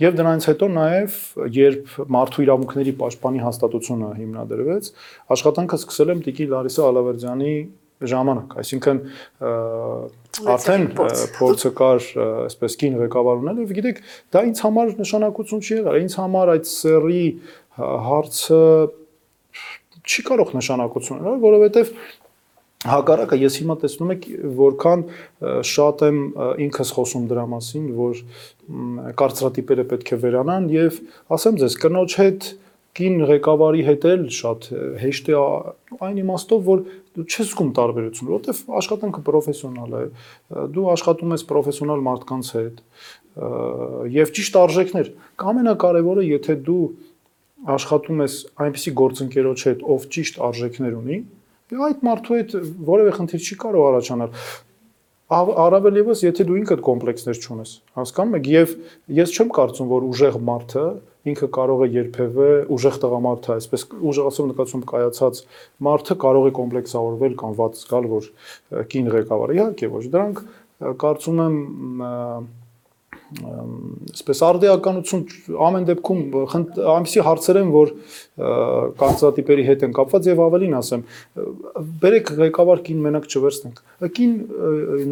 Եվ 0.00 0.14
դրանից 0.18 0.46
հետո 0.48 0.66
նաև 0.72 1.16
երբ 1.52 1.90
մարդու 2.14 2.42
իրավունքների 2.46 2.92
պաշտպանի 3.02 3.42
հաստատությունը 3.42 4.08
հիմնադրվեց, 4.18 4.88
աշխատանքը 5.34 5.78
սկսել 5.82 6.12
եմ 6.14 6.22
Տիկի 6.26 6.46
Լարիսա 6.52 6.86
Ալավերդյանի 6.88 7.52
ժամանակ, 8.12 8.56
այսինքն 8.62 9.00
արդեն 10.54 10.86
փորձը 11.36 11.72
կար 11.78 12.08
այսպես 12.48 12.78
կին 12.82 12.98
ղեկավար 13.02 13.42
ունել 13.42 13.60
եւ 13.62 13.74
գիտեք, 13.78 14.00
դա 14.32 14.42
ինձ 14.48 14.64
համար 14.66 14.94
նշանակություն 15.02 15.62
չի 15.62 15.76
եղել, 15.78 16.00
ինձ 16.06 16.16
համար 16.22 16.52
այդ 16.56 16.72
սերի 16.72 17.24
հարցը 18.08 18.62
չի 20.02 20.26
կարող 20.28 20.56
նշանակություն 20.58 21.20
ունենալ, 21.20 21.40
որովհետեւ 21.46 21.94
Հակառակը 22.82 23.36
ես 23.38 23.56
հիմա 23.60 23.74
տեսնում 23.78 24.08
եք 24.16 24.24
որքան 24.58 25.02
շատ 25.70 26.00
եմ 26.08 26.16
ինքս 26.64 26.90
խոսում 26.96 27.28
դրա 27.30 27.44
մասին, 27.52 27.84
որ 27.94 28.22
կարծրատիպերը 29.20 29.84
պետք 29.92 30.10
է 30.16 30.18
վերանան 30.24 30.66
եւ 30.72 30.98
ասեմ 31.36 31.60
ձեզ 31.62 31.76
կնոջ 31.84 32.16
հետ 32.18 32.48
կին 32.98 33.22
ղեկավարի 33.28 33.84
հետ 33.86 34.04
էլ 34.10 34.24
շատ 34.36 34.66
հեշտ 35.00 35.28
է 35.32 35.36
այն 36.06 36.18
իմաստով, 36.22 36.64
որ 36.66 36.82
դու 37.16 37.24
չես 37.24 37.52
զգում 37.52 37.70
տարբերություն, 37.78 38.28
որովհետեւ 38.32 38.74
աշխատանքը 38.80 39.22
պրոֆեսիոնալ 39.28 39.94
է, 39.96 40.02
դու 40.76 40.84
աշխատում 40.92 41.32
ես 41.36 41.44
պրոֆեսիոնալ 41.52 42.04
մարդկանց 42.08 42.50
հետ 42.56 42.82
եւ 44.12 44.32
ճիշտ 44.36 44.58
արժեքներ։ 44.62 45.10
Կամենակարևորը, 45.40 46.26
եթե 46.32 46.56
դու 46.68 46.82
աշխատում 47.72 48.20
ես 48.26 48.36
այնպիսի 48.66 48.92
գործընկերոջ 49.00 49.64
հետ, 49.70 49.86
ով 49.94 50.06
ճիշտ 50.12 50.42
արժեքներ 50.52 50.98
ունի, 51.00 51.18
այդ 51.72 52.04
մարդու 52.04 52.36
հետ 52.36 52.54
որևէ 52.92 53.12
խնդիր 53.16 53.46
չի 53.48 53.56
կարող 53.62 53.88
առաջանալ։ 53.92 54.40
Ավ- 55.32 55.54
Առավել 55.62 55.98
եւս, 56.02 56.22
եթե 56.26 56.44
դու 56.48 56.56
ինքդ 56.60 56.80
կոմպլեքսներ 56.86 57.38
չունես, 57.42 57.70
հասկանում 57.96 58.36
եք, 58.38 58.48
եւ 58.52 58.74
ես 59.18 59.32
չեմ 59.32 59.52
կարծում, 59.56 59.88
որ 59.92 60.06
ուժեղ 60.12 60.38
մարդը 60.48 60.84
ինքը 61.32 61.48
կարող 61.56 61.82
է 61.82 61.88
երբևէ 61.96 62.48
ուժեղ 62.76 62.96
տղամարդը, 63.02 63.50
այսպես 63.62 63.84
ուժեղացում 64.12 64.48
նկատում 64.52 64.82
կայացած 64.92 65.40
մարդը 65.86 66.16
կարող 66.24 66.48
է 66.48 66.52
կոմպլեքսավորվել 66.58 67.36
կամ 67.42 67.54
վատ 67.62 67.78
զգալ, 67.82 68.08
որ 68.12 68.28
կին 68.92 69.12
ղեկավար 69.14 69.52
է։ 69.52 69.56
Իհարկե 69.62 69.90
ոչ, 69.92 70.04
դրանք 70.12 70.42
կարծում 71.02 71.42
եմ 71.46 71.56
այսպես 74.12 74.40
արդեականություն 74.46 75.22
ամեն 75.66 75.86
դեպքում 75.88 76.20
այնպիսի 76.52 77.24
հարցեր 77.26 77.58
են, 77.62 77.72
որ 77.72 77.92
կարծրատիպերի 79.02 79.66
հետ 79.68 79.84
են 79.86 79.96
կապված 79.96 80.28
եւ 80.32 80.42
ավելին 80.46 80.76
ասեմ, 80.78 81.04
բերեք 82.02 82.32
ղեկավար 82.42 82.82
կին 82.88 83.02
մենակ 83.06 83.28
չվերցնենք։ 83.32 83.82
Կին 84.18 84.32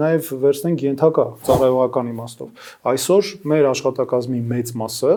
նաեւ 0.01 0.33
վերցնենք 0.45 0.87
ենթակա 0.91 1.27
ծառայողական 1.49 2.11
իմաստով։ 2.15 2.71
Այսօր 2.93 3.31
մեր 3.51 3.71
աշխատակազմի 3.71 4.43
մեծ 4.51 4.75
մասը 4.81 5.15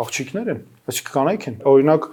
աղջիկներ 0.00 0.48
են, 0.48 0.60
այսինքն 0.88 1.12
կանայք 1.12 1.46
են։ 1.50 1.56
Օրինակ 1.70 2.06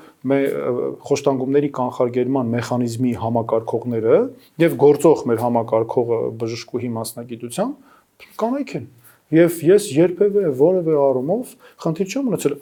խոշտանգումների 1.08 1.70
կանխարգելման 1.78 2.50
մեխանիզմի 2.58 3.12
համակարգողները 3.22 4.18
եւ 4.64 4.76
գործող 4.82 5.22
մեր 5.30 5.44
համակարգողը 5.46 6.20
բժշկուհի 6.42 6.90
մասնագիտությամբ 6.98 8.28
կանայք 8.42 8.74
են։ 8.82 8.88
Եվ 9.36 9.62
ես 9.68 9.88
երբևէ 9.98 10.50
որևէ 10.56 10.98
առումով 11.04 11.54
խնդիր 11.84 12.12
չեմ 12.13 12.30
ունեցել։ 12.32 12.58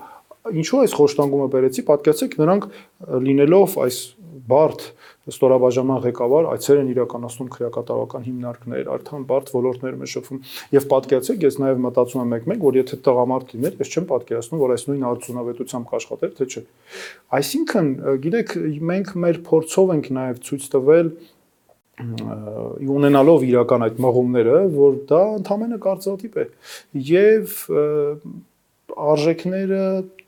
Ինչու 0.55 0.79
այս 0.85 0.93
խոշտանգումը 0.97 1.47
բերեցի, 1.53 1.83
պատկերացեք 1.89 2.35
նրանք 2.41 2.65
լինելով 3.25 3.75
այս 3.85 3.99
բարդ 4.45 4.83
ստորաբաժանման 5.31 6.01
ղեկավար 6.03 6.47
այցեր 6.53 6.79
են 6.81 6.89
իրականացնում 6.93 7.47
քրեակատարական 7.55 8.25
հիմնարկներ, 8.25 8.89
արդեն 8.93 9.23
բարդ 9.29 9.51
ոլորտներում 9.55 10.03
է 10.05 10.09
շփվում 10.11 10.41
եւ 10.75 10.87
պատկերացեք 10.91 11.45
ես 11.45 11.57
նաեւ 11.63 11.81
մտածում 11.85 12.21
եմ 12.21 12.33
մեկ-մեկ 12.35 12.65
որ 12.65 12.77
եթե 12.81 12.99
տղամարդ 13.07 13.55
լիներ 13.55 13.79
ես 13.81 13.93
չեմ 13.95 14.07
պատկերացնում 14.11 14.61
որ 14.61 14.75
այս 14.75 14.85
նույն 14.85 15.07
արդյունավետությամբ 15.09 15.89
կաշխատեր 15.95 16.35
թե 16.35 16.45
չէ 16.45 16.63
այսինքն 17.39 17.89
գիտեք 18.25 18.55
մենք 18.93 19.15
մեր 19.25 19.41
փորձով 19.49 19.95
ենք 19.95 20.11
նաեւ 20.19 20.43
ցույց 20.45 20.69
տվել 20.75 21.09
ունենալով 21.95 23.45
իրական 23.47 23.85
այդ 23.87 23.99
մղումները, 24.03 24.59
որ 24.75 24.99
դա 25.09 25.21
ընդհանրապես 25.39 25.83
կարծրատիպ 25.85 26.37
է 26.41 26.45
եւ 27.09 27.57
արժեքները 29.15 29.81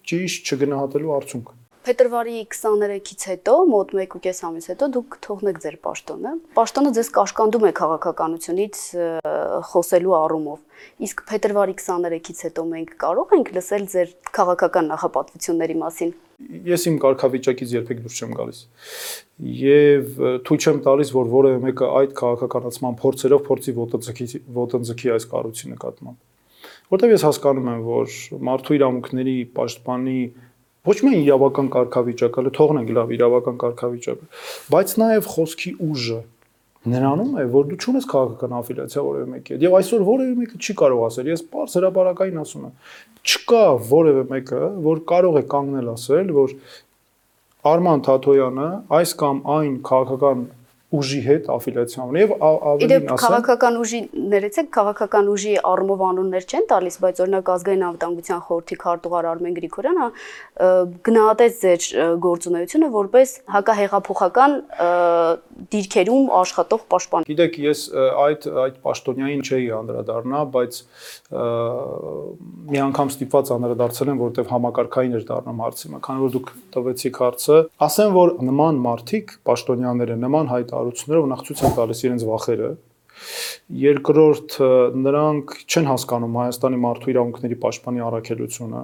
ճիշտ 0.07 0.51
չգնահատելու 0.53 1.15
արդյունք։ 1.17 1.55
Փետրվարի 1.87 2.33
23-ից 2.51 3.21
հետո, 3.31 3.53
մոտ 3.71 3.93
1.5 3.95 4.39
ամիս 4.47 4.65
հետո 4.73 4.87
դուք 4.91 5.15
թողնեք 5.23 5.59
ձեր 5.63 5.77
պաշտոնը։ 5.87 6.33
Պաշտոնը 6.57 6.91
ձեզ 6.97 7.11
կաշկանդում 7.15 7.67
է 7.69 7.71
քաղաքականությունից 7.79 8.81
խոսելու 9.71 10.15
առումով։ 10.19 10.83
Իսկ 11.07 11.23
փետրվարի 11.31 11.77
23-ից 11.79 12.43
հետո 12.49 12.67
մենք 12.75 12.91
կարող 13.07 13.35
ենք 13.39 13.53
լսել 13.55 13.87
ձեր 13.95 14.11
քաղաքական 14.35 14.91
նախապատվությունների 14.91 15.79
մասին։ 15.87 16.11
Ես 16.37 16.83
իմ 16.85 16.97
կարգավիճակից 17.01 17.71
երբեք 17.73 18.01
դուրս 18.03 18.17
չեմ 18.21 18.33
գալիս։ 18.37 18.57
Եվ 19.57 20.19
թույլ 20.45 20.59
չեմ 20.61 20.81
տալիս, 20.85 21.11
որ 21.15 21.31
որևէ 21.31 21.61
մեկը 21.63 21.87
այդ 21.97 22.13
քաղաքականացման 22.19 22.97
փորձերով 23.01 23.41
փորձի 23.47 23.73
ոտնձգի 23.77 24.27
ոտնձգի 24.57 25.11
այս 25.15 25.25
կառույցի 25.33 25.71
նկատմամբ։ 25.71 26.69
Որտեւ 26.93 27.13
ես 27.15 27.25
հասկանում 27.27 27.71
եմ, 27.73 27.81
որ 27.87 28.17
մարդու 28.47 28.77
իրավունքների 28.77 29.35
պաշտպանի 29.57 30.19
ոչ 30.87 30.97
միայն 31.07 31.25
իրավական 31.25 31.71
կարգավիճակը, 31.73 32.45
թողնենք 32.57 32.93
լավ 32.95 33.13
իրավական 33.17 33.57
կարգավիճակը, 33.65 34.29
բայց 34.77 34.93
նաև 35.01 35.31
խոսքի 35.33 35.73
ուժը 35.87 36.19
նրանում 36.91 37.31
է, 37.37 37.45
որ 37.53 37.69
դու 37.71 37.77
չունես 37.83 38.07
քաղաքական 38.13 38.55
աֆիլիացիա 38.57 39.03
որևէ 39.07 39.29
մեկի 39.33 39.53
հետ։ 39.53 39.65
Եվ 39.67 39.77
այսօր 39.77 40.05
որևէ 40.07 40.35
մեկը 40.41 40.59
չի 40.63 40.75
կարող 40.81 41.05
ասել, 41.07 41.31
ես 41.33 41.43
բարձ 41.53 41.77
հրաապարակային 41.77 42.41
ասում 42.43 42.67
եմ, 42.67 42.75
չկա 43.27 43.63
որևէ 43.91 44.23
մեկը, 44.33 44.61
որ 44.87 45.01
կարող 45.13 45.37
է 45.37 45.43
կանգնել 45.53 45.89
ասել, 45.97 46.35
որ 46.37 46.55
Արման 47.67 48.05
Թաթոյանը 48.07 48.69
այս 48.97 49.13
կամ 49.19 49.39
այն 49.57 49.73
քաղաքական 49.87 50.45
ուժի 50.87 51.17
հետ 51.25 51.47
աֆիլիացիա 51.51 52.03
ունի 52.07 52.21
եւ 52.21 52.29
ավելին 52.39 53.09
ասեմ 53.11 53.19
քաղաքական 53.19 53.79
ուժի 53.81 53.99
ներեցեք 54.31 54.69
քաղաքական 54.77 55.31
ուժի 55.33 55.55
առումով 55.67 56.03
անուններ 56.07 56.45
չեն 56.47 56.67
տալիս, 56.69 56.97
բայց 57.03 57.19
օրինակ 57.25 57.51
ազգային 57.55 57.83
անվտանգության 57.87 58.39
խորհրդի 58.47 58.77
քարտուղար 58.83 59.27
Արմեն 59.33 59.57
Գրիգորյանը 59.57 60.07
գնահատեց 61.07 61.59
ձեր 61.65 61.89
գործունեությունը 62.23 62.89
որպես 62.95 63.35
հակահեղափոխական 63.57 64.55
դիրքերում 65.73 66.27
աշխատող 66.37 66.81
պաշտպան։ 66.93 67.27
Գիտեք, 67.27 67.57
ես 67.63 67.83
այդ 68.23 68.47
այդ 68.63 68.75
պաշտոնյային 68.87 69.43
չէի 69.47 69.69
անդրադառնա, 69.77 70.41
բայց 70.57 70.79
մի 72.73 72.81
անգամ 72.87 73.13
ստիպված 73.13 73.53
անդրադարձել 73.57 74.11
եմ, 74.13 74.19
որովհետև 74.23 74.51
համակարգային 74.53 75.17
էր 75.17 75.25
դառնում 75.31 75.63
հարցը, 75.67 75.93
քանի 76.07 76.25
որ 76.27 76.35
դուք 76.37 76.51
տվեցիք 76.77 77.21
հարցը, 77.23 77.61
ասեմ, 77.87 78.13
որ 78.17 78.35
նման 78.51 78.83
մարդիկ, 78.87 79.33
պաշտոնյաները 79.47 80.19
նման 80.27 80.53
հայտարարություններով 80.53 81.31
նախ 81.33 81.47
ցույց 81.47 81.65
են 81.67 81.75
տալիս 81.81 82.05
իրենց 82.07 82.27
վախերը, 82.31 82.71
Երկրորդ 83.81 84.55
նրանք 85.01 85.53
չեն 85.65 85.87
հասկանում 85.89 86.37
Հայաստանի 86.37 86.79
մարդու 86.83 87.11
իրավունքների 87.13 87.57
պաշտպանի 87.63 88.03
առաքելությունը։ 88.07 88.81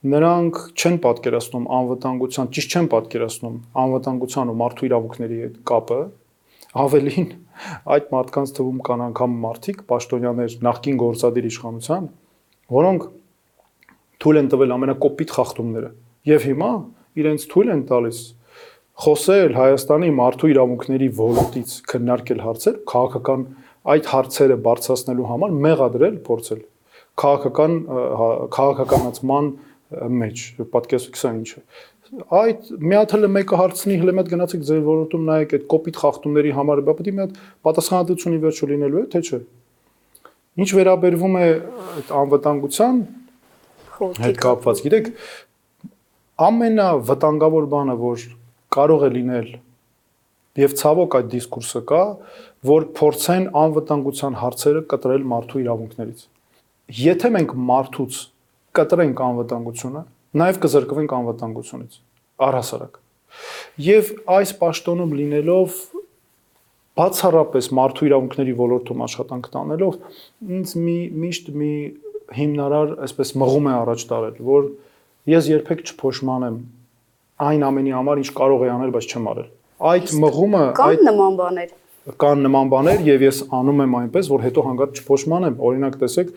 Նրանք 0.00 0.58
չեն 0.80 0.94
պատկերացնում 1.04 1.64
անվտանգության, 1.76 2.46
ճիշտ 2.56 2.74
չեն 2.76 2.86
պատկերացնում 2.92 3.56
անվտանգության 3.82 4.48
ու 4.48 4.54
մարդու 4.60 4.86
իրավունքների 4.88 5.40
հետ 5.40 5.58
կապը։ 5.68 5.98
Ավելին, 6.80 7.26
այդ 7.92 8.06
մարդկանց 8.14 8.54
թվում 8.56 8.78
կան 8.86 9.04
անգամ 9.10 9.34
մարդիկ, 9.44 9.82
պաշտոնյաներ 9.92 10.56
նախկին 10.64 11.00
գործադիր 11.04 11.48
իշխանության, 11.50 12.08
որոնք 12.80 13.06
թույլ 14.24 14.40
են 14.40 14.50
տվել 14.56 14.74
ամենակոպիտ 14.80 15.34
խախտումները։ 15.36 15.92
Եվ 16.32 16.48
հիմա 16.48 16.72
իրենց 17.20 17.48
թույլ 17.52 17.72
են 17.76 17.84
տալիս 17.92 18.24
խոսել 19.04 19.54
Հայաստանի 19.60 20.10
մարդու 20.16 20.50
իրավունքների 20.54 21.08
ոլորտից 21.20 21.70
քննարկել 21.92 22.40
հարցեր, 22.48 22.74
քաղաքական 22.88 23.44
այդ 23.90 24.08
հարցերը 24.16 24.56
բարձրացնելու 24.64 25.28
համար 25.28 25.54
մեղադրել, 25.68 26.16
փորձել 26.24 26.60
քաղաքական 27.20 27.72
հա- 27.90 28.48
քաղաքականացման 28.54 29.48
ը, 29.50 29.69
մեջ 29.90 30.42
ինչ 31.40 31.48
է 31.58 31.62
այդ 32.10 32.70
մի 32.82 32.96
հատ 32.98 33.12
հələ 33.14 33.28
մեկը 33.36 33.58
հարցնի 33.60 33.96
հələ 34.00 34.12
մի 34.14 34.20
հատ 34.22 34.30
գնացեք 34.32 34.62
ձեր 34.66 34.80
ոլորտում 34.86 35.26
նայեք 35.30 35.52
այդ 35.56 35.66
կոպիտ 35.70 35.98
խախտումների 36.00 36.54
համար 36.56 36.82
բա 36.88 36.94
պետք 37.00 37.10
է 37.10 37.14
մի 37.16 37.22
հատ 37.22 37.36
պատասխանատվություն 37.66 38.34
ի 38.34 38.40
վերջո 38.44 38.68
լինելու 38.70 39.00
է 39.00 39.04
թե 39.14 39.22
չէ 39.30 39.40
ինչ 40.60 40.68
վերաբերվում 40.80 41.38
է 41.40 41.44
այդ 42.00 42.12
անվտանգության 42.20 43.00
հետ 44.26 44.40
կապված 44.42 44.82
գիտեք 44.86 45.10
ամենավտանգավոր 46.50 47.70
բանը 47.74 47.96
որ 48.00 48.26
կարող 48.74 49.06
է 49.06 49.10
լինել 49.14 49.48
եւ 50.60 50.74
ցավոք 50.80 51.16
այդ 51.20 51.30
դիսկուրսը 51.34 51.82
կա 51.90 52.02
որ 52.70 52.86
փորձեն 52.98 53.46
անվտանգության 53.60 54.38
հարցերը 54.40 54.82
կտրել 54.90 55.26
մարդու 55.30 55.62
իրավունքներից 55.62 56.24
եթե 57.00 57.30
մենք 57.36 57.54
մարդուց 57.70 58.20
կտրենք 58.78 59.22
անվտանգությունը 59.26 60.02
նաեւ 60.40 60.60
կզրկվենք 60.64 61.14
անվտանգությունից 61.20 61.96
առհասարակ 62.50 63.00
եւ 63.86 64.12
այս 64.36 64.52
պաշտոնում 64.60 65.16
լինելով 65.20 65.80
բացառապես 67.00 67.68
մարդու 67.78 68.06
իրավունքների 68.10 68.54
ոլորտում 68.60 69.02
աշխատանք 69.06 69.50
տանելով 69.54 69.98
ինձ 70.58 70.72
մի 70.84 70.96
միշտ 71.24 71.50
մի 71.60 71.72
հիմնարար 72.36 72.94
այսպես 73.06 73.32
մղում 73.42 73.68
է 73.70 73.74
առաջ 73.80 74.04
տարել, 74.10 74.36
որ 74.46 74.68
ես 75.30 75.48
երբեք 75.50 75.82
չփոշմանեմ 75.90 76.58
այն 77.50 77.64
ամենի 77.70 77.94
համար, 77.96 78.20
ինչ 78.22 78.30
կարող 78.38 78.64
եմ 78.66 78.74
անել, 78.76 78.92
բայց 78.96 79.08
չեմ 79.10 79.28
արել։ 79.30 79.48
Այդ 79.90 80.12
մղումը, 80.24 80.64
Կան 80.80 81.04
նման 81.08 81.38
բաներ։ 81.40 81.70
կան 82.20 82.44
նման 82.46 82.70
բաներ 82.74 83.02
եւ 83.06 83.24
ես 83.26 83.40
անում 83.60 83.82
եմ 83.84 83.96
այնպես, 84.00 84.28
որ 84.30 84.44
հետո 84.46 84.64
հանգած 84.66 85.00
չփոշմանեմ։ 85.00 85.58
Օրինակ 85.70 85.98
տեսեք, 86.00 86.30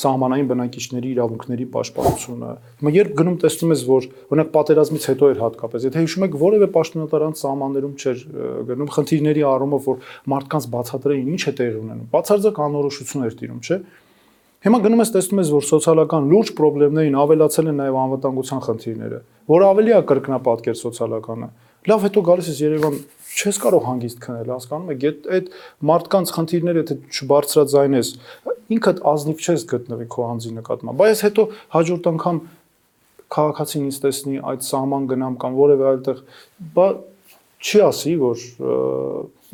սահմանային 0.00 0.48
բնակիչների 0.50 1.10
իրավունքների 1.14 1.66
պաշտպանությունը։ 1.74 2.50
Հիմա 2.80 2.92
երբ 2.96 3.14
գնում 3.20 3.38
տեսնում 3.44 3.74
ես, 3.74 3.82
որ 3.90 4.06
օրինակ 4.30 4.52
պատերազմից 4.56 5.08
հետո 5.10 5.30
էր 5.30 5.40
հատկապես, 5.44 5.86
եթե 5.90 6.04
հիշում 6.04 6.26
եք, 6.26 6.36
որևէ 6.40 6.68
պաշտոնատարան 6.76 7.34
սահմաններում 7.40 7.94
չէր 8.00 8.22
գնում 8.70 8.92
խնդիրների 8.96 9.44
առումով, 9.50 9.88
որ 9.90 10.12
մարդկանց 10.34 10.68
բացատրեին 10.74 11.32
ինչ 11.34 11.42
է 11.50 11.54
տեղի 11.60 11.80
ունենում։ 11.80 12.06
Բացարձակ 12.14 12.62
անորոշություն 12.70 13.26
էր 13.30 13.36
տիրում, 13.40 13.60
չէ՞։ 13.60 13.78
Հիմա 14.60 14.78
գնում 14.84 15.00
ես 15.00 15.10
տեսնում 15.14 15.40
ես, 15.40 15.50
որ 15.56 15.64
սոցիալական 15.70 16.26
լուրջ 16.30 16.50
խնդիրներին 16.60 17.14
ավելացել 17.16 17.68
են 17.70 17.78
նաև 17.80 17.94
անվտանգության 18.00 18.60
խնդիրները, 18.66 19.20
որ 19.48 19.62
ավելի 19.70 19.94
է 19.96 20.00
կրկնապատկեր 20.10 20.76
սոցիալականը։ 20.80 21.48
Լավ, 21.88 22.02
հետո 22.04 22.22
գալիս 22.28 22.48
ես 22.50 22.58
Երևան, 22.60 22.96
չես 23.40 23.58
կարող 23.62 23.84
հանգիստ 23.88 24.18
քնել, 24.20 24.48
հասկանում 24.52 24.90
եք, 24.92 25.04
այդ 25.06 25.28
այդ 25.36 25.46
մարդկանց 25.90 26.32
խնդիրները 26.36 26.82
եթե 26.82 26.96
չբարձրաձայնես, 27.08 28.10
ինքդ 28.76 29.00
ազնիվ 29.10 29.44
չես 29.46 29.64
գտնվի 29.70 30.08
քո 30.12 30.26
անձի 30.28 30.52
նկատմամբ։ 30.60 31.00
Բայց 31.00 31.22
հետո 31.24 31.46
հաջորդ 31.76 32.08
անգամ 32.10 32.40
քաղաքացին 33.30 33.86
ինձ 33.88 34.00
տեսնի 34.04 34.40
այդ 34.50 34.66
սահման 34.66 35.08
գնամ 35.10 35.38
կամ 35.40 35.58
որևէ 35.60 35.86
այլտեղ, 35.90 36.22
բա 36.76 36.86
չի 37.60 37.82
ասի, 37.86 38.14
որ 38.20 38.44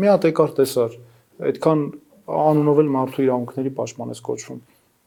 մի 0.03 0.11
հատ 0.11 0.27
եկար 0.31 0.55
տեսար, 0.57 0.97
այդքան 1.51 1.85
անունով 2.27 2.81
էլ 2.83 2.91
մարդու 2.97 3.27
իրավունքների 3.27 3.73
պաշտպան 3.77 4.15
ես 4.17 4.23
կոչվում։ 4.27 4.62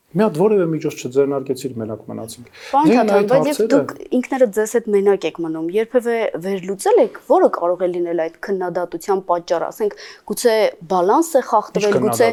Մի 0.09 0.23
հատ 0.25 0.37
որևէ 0.41 0.65
միջոց 0.69 1.01
չձեռնարկեցիր 1.05 1.73
մենակ 1.77 2.05
մնացինք։ 2.09 2.47
Պարոն 2.73 3.27
բայց 3.29 3.49
եւ 3.49 3.59
դուք 3.69 3.91
ինքներդ 4.17 4.53
ձեզ 4.57 4.71
հետ 4.73 4.87
մենակ 4.89 5.27
եք 5.29 5.37
մնում։ 5.43 5.67
Երբևէ 5.75 6.15
վերլուծել 6.45 7.01
եք, 7.03 7.19
որը 7.29 7.49
կարող 7.59 7.83
է 7.85 7.89
լինել 7.93 8.23
այդ 8.25 8.39
քննադատության 8.47 9.21
պատճառը, 9.29 9.67
ասենք, 9.69 9.93
գուցե 10.31 10.55
բալանս 10.89 11.29
է 11.29 11.43
խախտվել, 11.49 11.97
գուցե 12.09 12.29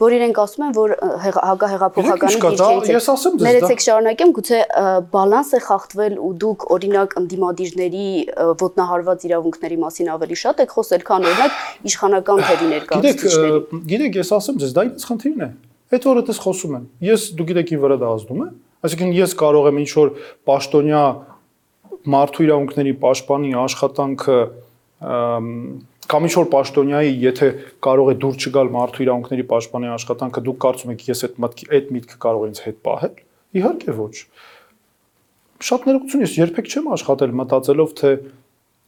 որ 0.00 0.16
իրենք 0.16 0.40
ասում 0.40 0.64
են, 0.64 0.72
որ 0.80 0.96
հակահեղափոխականի 1.20 2.40
Գիտեք, 2.40 2.56
դիրքերից 2.56 2.90
ես 2.96 3.08
ասեմ 3.12 3.36
ձեզ, 3.36 3.48
Ներեցեք 3.50 3.84
շարունակեմ, 3.84 4.34
գուցե 4.40 4.60
բալանս 5.12 5.50
է 5.52 5.62
խախտվել 5.68 6.20
ու 6.24 6.34
դուք 6.40 6.68
օրինակ 6.80 7.16
ընդդիմադիրների 7.20 8.06
ոտնահարված 8.64 9.26
իրավունքների 9.28 9.80
մասին 9.84 10.12
ավելի 10.16 10.40
շատ 10.40 10.64
եք 10.64 10.76
խոսել, 10.80 11.04
քան 11.10 11.28
օրինակ 11.30 11.64
իշխանական 11.90 12.40
Գիտեք, 12.40 12.70
ներկայացուցիչների։ 12.70 13.50
ը, 13.60 13.82
գիտեք, 13.92 14.22
ես 14.24 14.32
ասեմ 14.40 14.62
ձեզ, 14.64 14.72
դա 14.80 14.86
ինձ 14.88 15.10
խնդիրն 15.10 15.44
է։ 15.44 15.50
Այդ 15.90 16.06
օրը 16.06 16.22
դες 16.28 16.38
խոսում 16.44 16.74
եմ։ 16.78 16.84
Ես 17.02 17.22
դու 17.34 17.46
գիտեք 17.50 17.70
ին 17.74 17.80
վրա 17.82 17.96
դա 18.00 18.10
ազդում 18.14 18.42
է։ 18.44 18.48
Այսինքն 18.86 19.14
ես 19.16 19.32
կարող 19.40 19.68
եմ 19.70 19.80
ինչ 19.80 19.90
որ 19.98 20.12
պաշտոնյա 20.50 21.02
մարդու 22.14 22.44
իրավունքների 22.46 22.92
պաշտպանի 23.02 23.50
աշխատանքը 23.60 24.36
կամ 26.10 26.26
ինչ 26.26 26.32
որ 26.36 26.48
պաշտոնյայի, 26.54 27.10
եթե 27.24 27.48
կարող 27.84 28.08
է 28.10 28.14
դուր 28.22 28.38
չգալ 28.40 28.70
մարդու 28.74 29.04
իրավունքների 29.04 29.44
պաշտպանի 29.50 29.90
աշխատանքը, 29.94 30.42
դուք 30.46 30.58
կարծում 30.64 30.94
եք 30.94 31.04
ես 31.10 31.22
այդ 31.26 31.36
մտքի 31.44 31.68
այդ 31.76 31.92
միտքը 31.96 32.18
կարող 32.24 32.46
ինձ 32.50 32.62
հետ 32.66 32.80
պահել։ 32.86 33.14
Իհարկե 33.60 33.94
ոչ։ 34.00 34.14
Շատ 35.60 35.86
ներողություն 35.90 36.24
ես 36.24 36.34
երբեք 36.40 36.70
չեմ 36.70 36.90
աշխատել 36.96 37.34
մտածելով 37.40 37.94
թե 38.00 38.10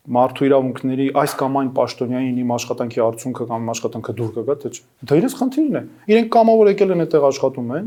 մարդու 0.02 0.46
իրավունքների 0.48 1.04
այս 1.14 1.34
կամ 1.38 1.56
այն 1.60 1.68
պաշտոնյային 1.76 2.38
իմ 2.42 2.48
աշխատանքի 2.56 3.02
արդյունքը 3.04 3.44
կամ 3.50 3.60
իմ 3.62 3.68
աշխատանքը 3.72 4.14
դուր 4.18 4.30
կգա 4.36 4.56
թե 4.62 4.70
չէ։ 4.72 4.82
Դա 5.06 5.18
իրենց 5.20 5.36
խնդիրն 5.38 5.76
է։ 5.78 5.82
Իրենք 6.10 6.32
կամավոր 6.34 6.70
եկել 6.72 6.94
են 6.96 7.04
այդտեղ 7.04 7.26
աշխատում 7.28 7.70
են, 7.78 7.86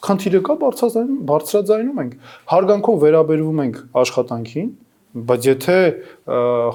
խնդիրը 0.00 0.40
կա 0.48 0.56
բարձրաձայնում, 0.64 1.20
բարձրաձայնում 1.30 2.00
ենք։ 2.00 2.14
Հարգանքով 2.54 2.96
վերաբերվում 3.04 3.60
ենք 3.60 3.76
աշխատանքին, 4.00 4.70
բայց 5.10 5.46
եթե 5.50 5.76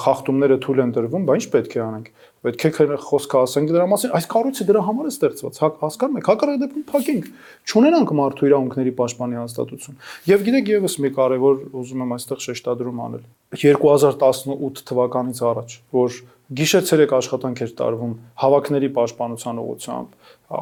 խախտումները 0.04 0.56
թույլ 0.66 0.80
են 0.84 0.94
տրվում, 0.96 1.26
բա 1.28 1.36
ինչ 1.40 1.46
պետք 1.56 1.76
է 1.76 1.82
անենք։ 1.86 2.08
Պետք 2.46 2.66
է 2.66 2.70
քը- 2.76 2.98
խոսքը 3.06 3.38
ասենք 3.42 3.72
դրա 3.74 3.86
մասին, 3.90 4.12
այս 4.18 4.26
կառույցը 4.30 4.66
դրա 4.70 4.82
համար 4.86 5.06
է 5.06 5.12
ստեղծված։ 5.16 5.60
Հա 5.64 5.70
հասկանում 5.82 6.20
եք, 6.20 6.28
հակառակ 6.30 6.60
դեպքում 6.62 6.84
փակենք։ 6.92 7.30
Չունենանք 7.66 8.12
մարդու 8.20 8.50
իրավունքների 8.50 8.94
պաշտպանի 9.00 9.40
հաստատություն։ 9.40 9.98
Եվ 10.30 10.46
գիտեք 10.46 10.70
եւս 10.76 10.98
մի 11.06 11.10
կարևոր 11.16 11.56
ուզում 11.80 12.04
եմ 12.06 12.14
այստեղ 12.16 12.44
շեշտադրում 12.46 13.02
անել։ 13.06 13.24
2018 13.56 14.86
թվականից 14.86 15.42
առաջ, 15.56 15.70
որ 15.96 16.20
գիշեր-ցերեկ 16.60 17.12
աշխատանք 17.18 17.62
էր 17.66 17.72
տարվում 17.82 18.14
հավաքների 18.46 18.90
պաշտպանության 19.00 19.62
ուղղությամբ, 19.66 20.10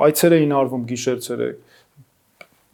այցեր 0.08 0.36
էին 0.40 0.54
արվում 0.64 0.84
գիշեր-ցերեկ, 0.94 1.58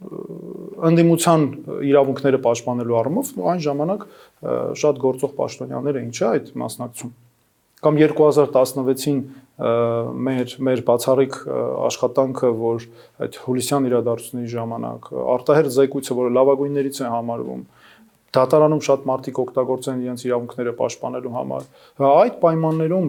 ընդդիմության 0.00 1.42
իրավունքները 1.90 2.38
պաշտպանելու 2.44 2.96
առումով 3.00 3.32
այն 3.52 3.58
ժամանակ 3.66 4.04
շատ 4.40 5.00
գործող 5.04 5.34
պաշտոնյաներ 5.36 5.98
էին, 6.00 6.12
չէ՞, 6.16 6.26
այդ 6.30 6.52
մասնակցում։ 6.60 7.12
Կամ 7.80 7.98
2016-ին 8.00 9.20
ը, 9.20 9.70
մեր 10.28 10.54
մեր 10.68 10.82
բացառիկ 10.88 11.36
աշխատանքը, 11.88 12.50
որ 12.60 12.86
այդ 13.24 13.38
հուլիսյան 13.44 13.88
իրադարձությունների 13.90 14.52
ժամանակ 14.54 15.10
արտահերտ 15.34 15.74
զեկույցը, 15.76 16.16
որը 16.20 16.32
լավագույններից 16.36 17.00
է 17.00 17.12
համարվում, 17.14 17.62
դատարանում 18.36 18.82
շատ 18.86 19.06
մարդիկ 19.10 19.40
օգտագործեն 19.44 20.02
իրենց 20.04 20.24
իրավունքները 20.28 20.74
պաշտպանելու 20.80 21.34
համար։ 21.36 21.64
Հա, 22.00 22.10
Այդ 22.20 22.36
պայմաններում 22.44 23.08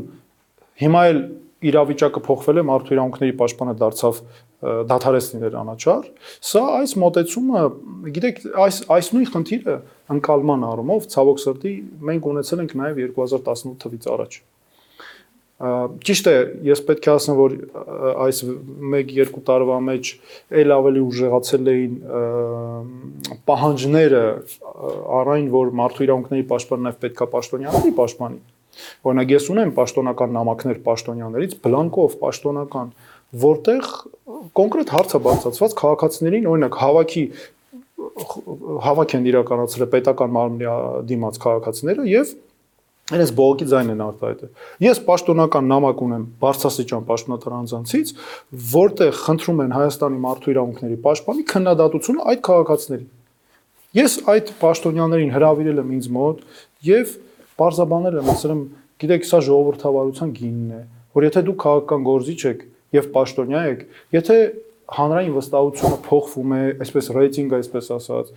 հիմա 0.81 1.01
էլ 1.11 1.19
իրավիճակը 1.69 2.21
փոխվել 2.25 2.61
է, 2.61 2.63
մարդու 2.71 2.95
իրավունքների 2.95 3.33
պաշտպանը 3.41 3.73
դարձավ 3.81 4.21
ը, 4.21 4.75
դադարեցնել 4.91 5.43
էր 5.47 5.57
անաչար։ 5.61 6.07
Սա 6.51 6.63
այս 6.81 6.95
մոտեցումը, 7.01 7.65
գիտեք, 8.17 8.39
այս 8.65 8.79
այս 8.97 9.11
նույն 9.15 9.27
խնդիրը 9.35 9.75
ընկալման 10.17 10.65
առումով 10.71 11.11
ցավոք 11.15 11.43
սրտի 11.45 11.75
մենք 12.11 12.31
ունեցել 12.31 12.65
ենք 12.65 12.73
նաև 12.81 13.03
2018 13.03 13.77
թվից 13.85 14.09
առաջ։ 14.15 14.41
Ճիշտ 15.61 16.27
է, 16.31 16.33
ես 16.65 16.79
պետք 16.87 17.05
է 17.05 17.11
ասեմ, 17.11 17.35
որ 17.37 17.55
այս 18.25 18.39
1-2 18.97 19.41
տարվա 19.45 19.75
մեջ 19.85 20.09
ել 20.57 20.73
ավելի 20.73 21.03
ուժեղացել 21.05 21.69
էին 21.73 21.99
պահանջները 23.45 24.23
առայն, 25.21 25.51
որ 25.53 25.69
մարդու 25.81 26.07
իրավունքների 26.07 26.47
պաշտպանը 26.49 26.87
նաև 26.87 26.97
պետքա 27.05 27.29
պաշտոնյաների 27.35 27.93
պաշտպանի։ 28.01 28.41
Օրինակ 29.05 29.33
ես 29.35 29.47
ունեմ 29.53 29.73
պաշտոնական 29.77 30.35
նամակներ 30.37 30.77
պաշտոնյաներից, 30.85 31.55
բլանկով 31.65 32.15
պաշտոնական, 32.21 32.93
որտեղ 33.41 33.89
կոնկրետ 34.59 34.93
հարց 34.95 35.15
է 35.17 35.21
բացածված 35.27 35.75
քաղաքացիներին, 35.81 36.47
օրինակ 36.51 36.79
հավաքի 36.81 37.25
հավաք 38.81 39.13
են 39.17 39.27
իրականացրել 39.31 39.89
պետական 39.91 40.33
մարմնի 40.35 40.71
դիմաց 41.11 41.37
քաղաքացիները 41.45 42.07
եւ 42.11 42.33
Այնպես 43.11 43.31
բողոքի 43.35 43.65
ձայն 43.67 43.89
են 43.91 44.01
արտահայտել։ 44.05 44.51
Ես 44.85 44.99
պաշտոնական 45.07 45.65
նամակ 45.67 46.03
ունեմ 46.05 46.21
Բարսասիջան 46.43 47.01
պաշտոնատար 47.09 47.55
անձանցից, 47.57 48.13
որտեղ 48.71 49.17
խնդրում 49.19 49.59
են 49.65 49.73
Հայաստանի 49.75 50.21
մարդու 50.25 50.53
իրավունքների 50.53 50.99
պաշտպանի 51.07 51.43
քննադատությունը 51.51 52.25
այդ 52.31 52.43
քաղաքացիների։ 52.47 53.07
Ես 53.99 54.15
այդ 54.31 54.53
պաշտոնյաներին 54.61 55.33
հրավիրել 55.35 55.81
եմ 55.81 55.91
ինձ 55.97 56.07
մոտ 56.15 56.45
եւ 56.87 57.15
բարձաբանել 57.61 58.19
եմ, 58.21 58.31
ասել 58.33 58.53
եմ, 58.55 58.63
գիտեք, 59.01 59.27
սա 59.31 59.39
ժողովրդավարության 59.47 60.33
գինն 60.41 60.73
է, 60.77 60.81
որ 61.17 61.27
եթե 61.27 61.43
դուք 61.47 61.59
քաղաքական 61.61 62.05
գործիչ 62.11 62.39
եք 62.51 62.65
եւ 62.97 63.09
պաշտոնյա 63.15 63.61
եք, 63.71 63.83
եթե 64.17 64.37
հանրային 64.91 65.35
վստահությունը 65.37 65.99
փոխվում 66.07 66.55
է, 66.55 66.63
այսպես 66.85 67.11
ռեյտինգը, 67.15 67.59
այսպես 67.61 67.91
ասած, 67.95 68.33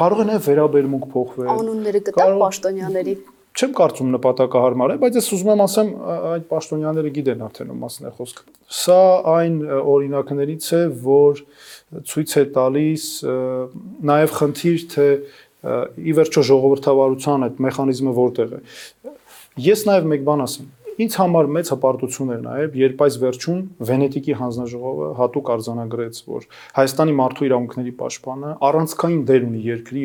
կարող 0.00 0.22
է 0.22 0.26
նաև 0.30 0.48
վերաբերմունք 0.50 1.04
փոխվել։ 1.14 1.52
Անունները 1.54 2.02
կտա 2.08 2.26
պաշտոնյաների 2.40 3.14
չեմ 3.50 3.72
կարծում 3.76 4.10
նպատակահարմար 4.14 4.92
է, 4.94 4.96
բայց 5.02 5.16
ես 5.18 5.28
ուզում 5.34 5.48
եմ 5.50 5.62
ասեմ 5.64 5.88
այդ 6.30 6.44
պաշտոնյաները 6.50 7.10
գիտեն 7.16 7.40
արդեն 7.46 7.72
ում 7.74 7.80
մասն 7.82 8.06
է 8.06 8.12
խոսքը։ 8.18 8.44
Սա 8.80 8.98
այն 9.32 9.56
օրինակներից 9.80 10.68
է, 10.78 10.82
որ 11.02 11.42
ցույց 12.12 12.34
է 12.40 12.44
տալիս 12.54 13.06
նաև 14.10 14.36
խնդիր 14.38 14.84
թե 14.94 15.08
ի 15.60 16.12
վերջո 16.20 16.44
ժողովրդավարության 16.50 17.46
այդ 17.46 17.64
մեխանիզմը 17.68 18.12
որտեղ 18.20 18.52
է։ 18.56 18.60
Ես 19.60 19.86
նաև 19.90 20.06
մեկ 20.10 20.22
բան 20.30 20.44
ասեմ, 20.46 20.68
Ինձ 21.00 21.14
համար 21.16 21.46
մեծ 21.54 21.68
հպարտություն 21.72 22.30
էր 22.34 22.40
նաև, 22.44 22.74
երբ 22.76 23.02
այս 23.06 23.14
վերջում 23.22 23.60
Վենետիկի 23.88 24.34
հանձնաժողովը 24.36 25.06
հատուկ 25.16 25.50
արձանագրեց, 25.54 26.18
որ 26.28 26.46
Հայաստանի 26.76 27.14
մարդու 27.20 27.46
իրավունքների 27.48 27.92
պաշտպանը 28.00 28.50
առանցքային 28.68 29.22
դեր 29.30 29.46
ունի 29.48 29.62
երկրի 29.70 30.02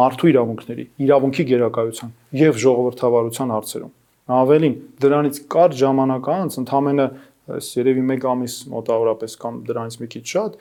մարդու 0.00 0.30
իրավունքների, 0.34 0.84
իրավունքի 1.06 1.46
գերակայության 1.48 2.12
եւ 2.44 2.60
ժողովրդավարության 2.64 3.54
հարցերում։ 3.54 3.94
Ավելին, 4.34 4.76
դրանից 5.04 5.40
կար 5.54 5.78
ժամանակ 5.80 6.28
անց, 6.34 6.58
ընդամենը 6.64 7.08
այս 7.54 7.66
երևի 7.76 8.04
1 8.08 8.22
ամիս 8.30 8.54
մոտավորապես 8.72 9.34
կամ 9.42 9.56
դրանից 9.68 9.96
մի 10.00 10.06
քիչ 10.14 10.22
շատ, 10.32 10.54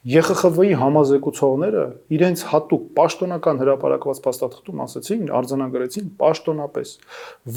ԵԽԽՎ-ի 0.00 0.72
համազեկուցողները 0.80 1.82
իրենց 2.16 2.42
հատուկ 2.48 2.84
պաշտոնական 2.96 3.58
հրապարակված 3.60 4.20
փաստաթղթում 4.24 4.78
ասացին, 4.80 5.26
արձանագրեցին 5.28 6.06
պաշտոնապես, 6.22 6.88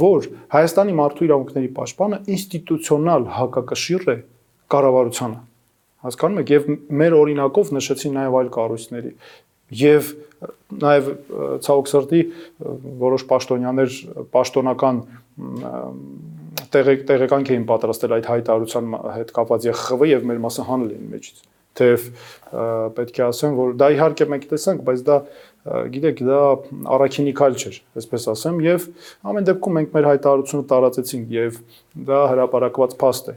որ 0.04 0.28
Հայաստանի 0.52 0.96
մարդու 1.00 1.28
իրավունքների 1.28 1.70
պաշտպանը 1.78 2.20
ինստիտուցիոնալ 2.36 3.24
հակակշիռ 3.38 4.04
է 4.12 4.18
կառավարությանը։ 4.76 5.40
Հասկանում 6.04 6.44
եք, 6.44 6.52
եւ 6.52 6.68
մեր 7.00 7.16
օրինակով 7.24 7.72
նշեցին 7.80 8.18
նաեւ 8.20 8.38
այլ 8.44 8.52
կառույցների 8.60 9.14
եւ 9.80 10.12
նաեւ 10.84 11.08
ցավոք 11.64 11.90
սրտի 11.94 12.22
որոշ 13.04 13.24
պաշտոնյաներ 13.32 13.96
պաշտոնական 14.36 15.00
տեղեկանք 16.74 17.54
էին 17.56 17.66
պատրաստել 17.72 18.16
այդ 18.20 18.30
հայտարարության 18.34 18.94
հետ 19.16 19.34
կապված 19.40 19.68
ԵԽԽՎ 19.72 20.12
եւ 20.12 20.28
մեր 20.28 20.44
մասը 20.44 20.68
հանել 20.68 20.94
էին 20.98 21.10
մեջից 21.14 21.42
թեև 21.80 22.08
պետք 22.98 23.20
է 23.20 23.24
ասեմ, 23.28 23.56
որ 23.60 23.74
դա 23.82 23.90
իհարկե 23.96 24.28
մենք 24.34 24.46
տեսանք, 24.52 24.84
բայց 24.90 25.04
դա 25.08 25.18
գիտեք, 25.94 26.22
դա 26.28 26.42
առաքինի 26.98 27.34
քայլ 27.40 27.58
չէր, 27.62 27.80
այսպես 28.02 28.28
ասեմ, 28.34 28.60
եւ 28.66 28.88
ամեն 29.32 29.48
դեպքում 29.50 29.78
մենք 29.80 29.96
մեր 29.96 30.08
հայտարարությունը 30.12 30.68
տարածեցինք 30.74 31.34
եւ 31.38 31.60
դա 32.12 32.20
հրապարակված 32.34 32.96
փաստ 33.00 33.32
է։ 33.32 33.36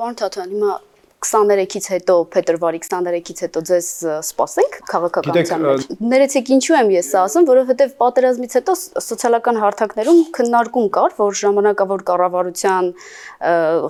Պարոն 0.00 0.20
Թաթյան, 0.20 0.52
հիմա 0.56 0.74
23-ից 1.20 1.86
հետո 1.92 2.14
փետրվարի 2.32 2.78
23-ից 2.80 3.42
հետո 3.44 3.62
ձեզ 3.70 3.88
սպասենք 4.24 4.76
քաղաքականության 4.90 5.64
մեջ։ 5.66 5.82
Ներեցեք 6.00 6.50
ինչու 6.56 6.76
եմ 6.78 6.92
ես 6.94 7.10
ասում, 7.20 7.48
որովհետև 7.50 7.92
պատերազմից 8.00 8.56
հետո 8.58 8.76
սոցիալական 9.04 9.60
հարթակներում 9.60 10.20
քննարկում 10.38 10.88
կար, 10.96 11.16
որ 11.20 11.36
ժամանակավոր 11.40 12.04
կառավարության 12.10 12.90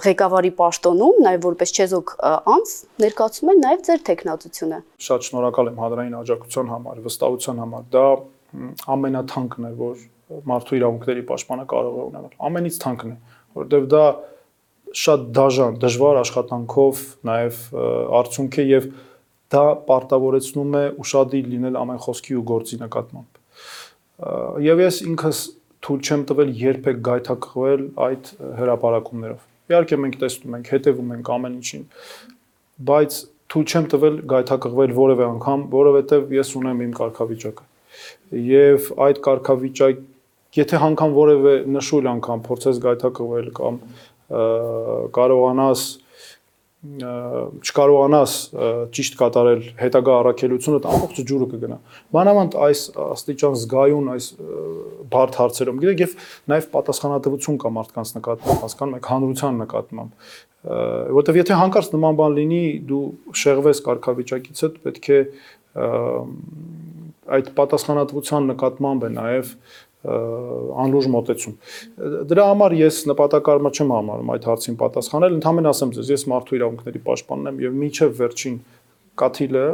ղեկավարի 0.07 0.53
պաշտոնում, 0.59 1.21
նաև 1.31 1.47
որպես 1.47 1.75
չեզոք 1.79 2.15
անձ, 2.51 2.75
ներկայացում 3.07 3.53
են 3.55 3.63
նաև 3.67 3.85
ձեր 3.91 4.05
տեխնացությունը։ 4.11 4.81
Շատ 5.07 5.29
շնորհակալ 5.31 5.71
եմ 5.71 5.81
հանրային 5.85 6.19
աջակցության 6.21 6.75
համար, 6.75 7.01
վստահության 7.07 7.63
համար։ 7.65 7.87
Դա 7.95 8.07
ամենաթանկն 8.91 9.71
է, 9.71 9.73
որ 9.79 10.03
մարդու 10.51 10.77
իրավունքների 10.79 11.23
պաշտպանը 11.31 11.65
կարող 11.71 11.95
է 11.95 12.03
ունենալ։ 12.11 12.35
Ամենից 12.51 12.77
թանկն 12.83 13.15
է, 13.15 13.17
որովհետև 13.61 13.89
դա 13.91 14.05
շատ 14.97 15.27
դաժան, 15.37 15.79
դժվար 15.83 16.19
աշխատանքով 16.21 17.01
նաև 17.29 17.59
արդյունք 18.21 18.59
է 18.59 18.65
եւ 18.71 18.89
դա 19.55 19.63
պարտավորեցնում 19.87 20.77
է 20.81 20.83
ուրشادի 21.03 21.41
լինել 21.51 21.79
ամեն 21.81 22.01
խոսքի 22.07 22.37
ու 22.41 22.45
գործի 22.51 22.79
նկատմամբ։ 22.81 23.41
Եվ 24.67 24.83
ես 24.85 25.01
ինքս 25.11 25.43
թույլ 25.87 26.01
չեմ 26.07 26.25
տվել 26.31 26.51
երբեք 26.61 27.01
գայթակղվել 27.07 27.85
այդ 28.07 28.31
հրաապարակումներով։ 28.61 29.47
Իհարկե 29.71 29.99
մենք 30.03 30.19
տեսնում 30.21 30.57
ենք, 30.59 30.71
հետևում 30.75 31.13
ենք 31.17 31.31
ամեն 31.35 31.57
ինչին, 31.61 31.85
բայց 32.91 33.19
թույլ 33.51 33.67
չեմ 33.71 33.89
տվել 33.95 34.17
գայթակղվել 34.31 34.95
որևէ 35.01 35.27
անգամ, 35.31 35.65
որովհետև 35.75 36.35
ես 36.37 36.53
ունեմ 36.61 36.83
իմ 36.85 36.93
կարգավիճակը։ 37.01 37.67
Եվ 38.51 38.91
այդ 39.07 39.21
կարգավիճակ, 39.27 40.03
եթե 40.59 40.81
հանգամ 40.85 41.17
որևէ 41.17 41.55
նշույլ 41.79 42.09
անգամ 42.11 42.45
փորձես 42.47 42.79
գայթակղվել 42.85 43.51
կամ 43.57 43.75
mm 43.75 43.83
-hmm 43.87 44.10
կարողանաս 44.31 45.89
չկարողանաս 46.81 48.35
ճիշտ 48.97 49.17
կատարել 49.21 49.65
հետագա 49.77 50.13
առաքելությունը, 50.21 50.79
ամբողջ 50.91 51.19
ջուրը 51.29 51.49
կգնա։ 51.51 51.77
Մանավանդ 52.17 52.55
այս 52.67 52.85
աստիճան 53.05 53.59
զգայուն 53.61 54.09
այս 54.15 54.29
բարդ 55.13 55.37
հարցերում, 55.41 55.83
գիտեք, 55.83 56.01
եւ 56.01 56.15
նաեւ 56.55 56.69
պատասխանատվություն 56.73 57.61
կա 57.61 57.73
մարդկանց 57.77 58.15
նկատմամբ, 58.17 58.65
հասկանում 58.65 58.97
եք, 58.97 59.11
հանրության 59.13 59.61
նկատմամբ։ 59.61 60.11
Որտեվ 61.21 61.41
եթե 61.41 61.61
հանկարծ 61.61 61.93
նման 62.01 62.19
բան 62.21 62.35
լինի, 62.41 62.65
դու 62.89 63.05
շեղվես 63.45 63.85
կարգավիճակիցդ, 63.91 64.81
պետք 64.89 65.11
է 65.11 65.21
այդ 67.31 67.53
պատասխանատվության 67.61 68.49
նկատմամբ 68.51 69.05
է 69.07 69.11
նաեւ 69.21 69.53
անլուժ 70.01 71.09
մոտեցում։ 71.13 71.57
Դրա 72.31 72.45
համար 72.51 72.77
ես 72.81 73.01
նպատակարար 73.11 73.75
չեմ 73.81 73.91
համարում 73.97 74.31
այդ 74.35 74.47
հարցին 74.51 74.79
պատասխանել, 74.81 75.35
ընդհանրապես 75.41 75.75
ասեմ 75.77 75.93
ձեզ, 75.97 76.13
ես 76.15 76.25
մարդու 76.33 76.57
իրավունքների 76.61 77.03
պաշտպանն 77.11 77.51
եմ 77.51 77.61
եւ 77.67 77.77
միջև 77.85 78.15
վերջին 78.21 78.57
կաթիլը 79.21 79.67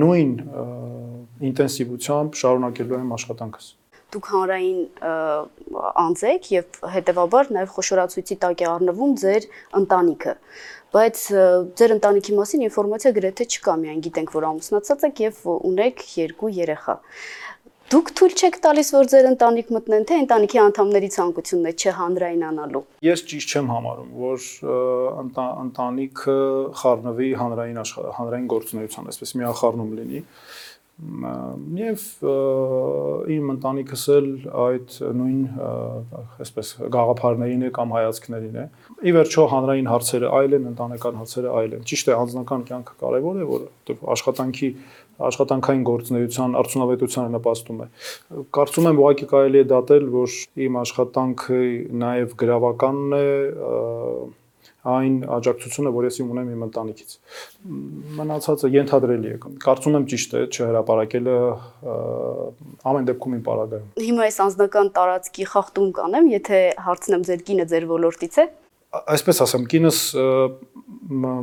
նույն 0.00 0.32
ինտենսիվությամբ 1.50 2.40
շարունակելու 2.40 2.98
եմ 3.00 3.14
աշխատանքս 3.20 3.68
դուք 4.10 4.28
հանրային 4.32 4.78
անձ 6.02 6.22
եք 6.30 6.46
եւ 6.50 6.78
հետեւաբար 6.94 7.50
նաեւ 7.54 7.74
խոշորացույցի 7.76 8.36
տակ 8.42 8.64
է 8.64 8.68
առնվում 8.70 9.12
ձեր 9.22 9.46
ընտանիքը 9.80 10.34
բայց 10.90 11.20
ձեր 11.78 11.94
ընտանիքի 11.94 12.34
մասին 12.40 12.64
ինֆորմացիա 12.66 13.12
գրեթե 13.20 13.46
չկա 13.54 13.76
միայն 13.84 14.00
գիտենք 14.06 14.32
որ 14.34 14.46
ամուսնացած 14.50 15.04
եք 15.10 15.22
եւ 15.26 15.38
ունեք 15.70 16.02
երկու 16.18 16.50
երեխա 16.58 16.96
Դուք 17.90 18.10
թույլ 18.14 18.34
չեք 18.38 18.56
տալիս, 18.62 18.88
որ 18.94 19.06
ձեր 19.10 19.26
ընտանիք 19.32 19.70
մտնեն, 19.74 20.04
թե 20.06 20.16
ընտանիքի 20.22 20.58
անդամների 20.62 21.08
ցանկությունն 21.10 21.66
է 21.66 21.72
չհանրայինանալու։ 21.74 22.82
Ես 23.02 23.24
ճիշտ 23.32 23.54
չեմ 23.56 23.72
համարում, 23.74 24.12
որ 24.20 24.46
ընտանիքը 25.64 26.36
խառնվի 26.82 27.30
հանրային 27.40 27.80
հանրային 28.20 28.46
գործունեության, 28.54 29.10
այսպես 29.10 29.34
միախառնում 29.40 29.90
լինի 29.98 30.22
եւ 31.00 32.02
իմ 33.32 33.52
ընտանիքս 33.54 34.02
էլ 34.14 34.26
այդ 34.64 34.96
նույն 35.16 35.38
այսպես 36.44 36.72
գաղափարներին 36.96 37.64
է 37.68 37.70
կամ 37.76 37.94
հայացքներին 37.96 38.58
է։ 38.60 38.64
Ի 39.00 39.14
վերջո 39.16 39.46
հանրային 39.54 39.88
հարցերը 39.90 40.32
այլ 40.40 40.56
են, 40.58 40.66
ընտանեկան 40.70 41.20
հարցերը 41.20 41.54
այլ 41.60 41.76
են։ 41.78 41.86
Ճիշտ 41.90 42.10
է, 42.10 42.16
անձնական 42.20 42.66
կյանքը 42.70 42.96
կարևոր 43.04 43.40
է, 43.40 43.48
որ 43.50 43.64
աշխատանքի 44.16 44.70
աշխատանքային 45.20 45.82
գործունեության 45.84 46.54
արդյունավետությանը 46.60 47.32
նպաստում 47.36 47.80
է։ 47.80 47.88
Կարծում 48.56 48.86
եմ 48.90 49.00
ուղղակի 49.00 49.26
կարելի 49.30 49.60
է 49.60 49.64
դատել, 49.72 50.06
որ 50.14 50.36
իմ 50.64 50.78
աշխատանքը 50.80 51.60
նաև 52.04 52.36
գրավականն 52.40 53.16
է, 53.20 53.26
այն 54.88 55.16
աջակցությունը, 55.36 55.90
որ 55.92 56.06
ես 56.08 56.18
իմ 56.22 56.30
ունեմ 56.34 56.52
իմ 56.54 56.62
ընտանիքից։ 56.66 57.10
Մնացածը 58.20 58.70
ենթադրելի 58.76 59.30
է։ 59.30 59.40
Կարծում 59.64 59.98
եմ 59.98 60.06
ճիշտ 60.12 60.36
է 60.40 60.42
չհրապարակելը 60.50 61.36
ամեն 62.90 63.10
դեպքում 63.10 63.36
իմ 63.36 63.44
պարագայում։ 63.50 63.90
Հիմա 64.00 64.26
այս 64.30 64.40
անձնական 64.46 64.90
տարածքի 64.96 65.46
խախտում 65.52 65.92
կանեմ, 66.00 66.32
եթե 66.40 66.62
հարցնեմ 66.88 67.26
ձեր 67.28 67.44
կինը 67.50 67.68
ձեր 67.70 67.88
ոլորտից 67.90 68.40
է։ 68.40 68.46
Այսպես 68.90 69.38
ասեմ, 69.44 69.64
կինս 69.70 69.98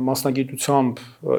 մասնագիտությամբ 0.08 0.98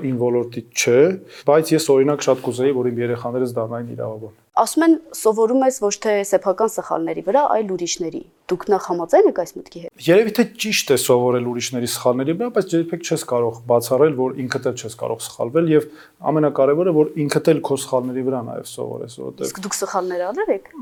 իմ 0.09 0.15
ոլորտի 0.21 0.63
չէ, 0.73 1.01
բայց 1.45 1.71
ես 1.75 1.85
օրինակ 1.93 2.23
շատ 2.25 2.41
կուզեի, 2.45 2.73
որ 2.79 2.89
իմ 2.89 3.01
երեխաներս 3.03 3.53
դառնային 3.57 3.91
իրավաբան։ 3.93 4.33
Ասում 4.59 4.83
են 4.85 4.93
սովորում 5.15 5.61
ես 5.63 5.77
ոչ 5.79 5.91
թե 6.03 6.13
սեփական 6.27 6.71
սխալների 6.73 7.21
վրա, 7.29 7.43
այլ 7.55 7.69
ուրիշների։ 7.75 8.21
Դուք 8.49 8.63
նախ 8.73 8.87
համաձայն 8.89 9.29
եք 9.29 9.37
այս 9.43 9.53
մտքի 9.55 9.81
հետ։ 9.83 10.03
Երևի 10.09 10.33
թե 10.35 10.45
ճիշտ 10.63 10.91
է 10.91 10.97
սովորել 11.03 11.47
ուրիշների 11.51 11.89
սխալների 11.93 12.35
վրա, 12.39 12.49
բայց 12.57 12.75
երբեք 12.75 13.05
չես 13.07 13.23
կարող 13.29 13.61
բացառել, 13.69 14.17
որ 14.19 14.35
ինքդ 14.43 14.67
էլ 14.69 14.81
չես 14.83 14.97
կարող 14.99 15.23
սխալվել 15.29 15.71
եւ 15.75 15.87
ամենակարևորը, 16.33 16.95
որ 16.99 17.13
ինքդ 17.23 17.51
էլ 17.53 17.61
քո 17.69 17.77
սխալների 17.85 18.25
վրա 18.27 18.41
նաեւ 18.49 18.67
սովորես, 18.73 19.15
որովհետեւ 19.19 19.47
Իսկ 19.49 19.61
դուք 19.63 19.79
սխալներ 19.79 20.25
արել 20.29 20.51
եք։ 20.57 20.73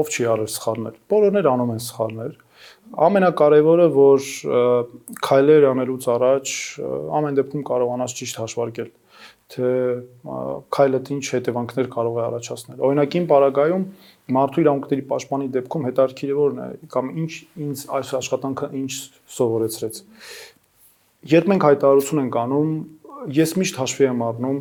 ով 0.00 0.12
չի 0.12 0.28
արել 0.32 0.50
սխալներ։ 0.56 0.96
Բոլորներ 1.12 1.50
անում 1.52 1.74
են 1.76 1.84
սխալներ։ 1.92 2.32
Ամենակարևորը, 2.92 3.86
որ 3.96 4.26
քայլեր 5.24 5.68
անելուց 5.70 6.08
առաջ 6.12 6.56
ամեն 7.18 7.38
դեպքում 7.38 7.62
կարողանաս 7.70 8.16
ճիշտ 8.18 8.40
հաշվարկել 8.42 8.90
թե 9.52 9.68
ը, 9.68 10.36
քայլդ 10.72 11.10
ինչ 11.16 11.24
հետևանքներ 11.34 11.88
կարող 11.92 12.18
է 12.18 12.22
առաջացնել։ 12.26 12.82
Օրինակ 12.88 13.16
իմ 13.18 13.26
պարագայում 13.32 13.84
մարդու 14.36 14.62
իրավունքների 14.62 15.04
պաշտպանի 15.12 15.48
դեպքում 15.56 15.86
հետաքրքիր 15.88 16.32
է 16.32 16.36
որն 16.38 16.62
է 16.62 16.68
կամ 16.94 17.10
ինչ 17.22 17.32
ինձ 17.66 17.84
այս 17.98 18.12
աշխատանքը 18.20 18.70
ինչ 18.82 18.92
սովորեցրեց։ 19.36 20.00
Երբ 21.32 21.50
մենք 21.52 21.66
հայտարարություն 21.68 22.22
ենք 22.22 22.38
անում, 22.42 22.72
ես 23.42 23.54
միշտ 23.62 23.82
հաշվի 23.82 24.08
եմ 24.08 24.24
առնում 24.32 24.58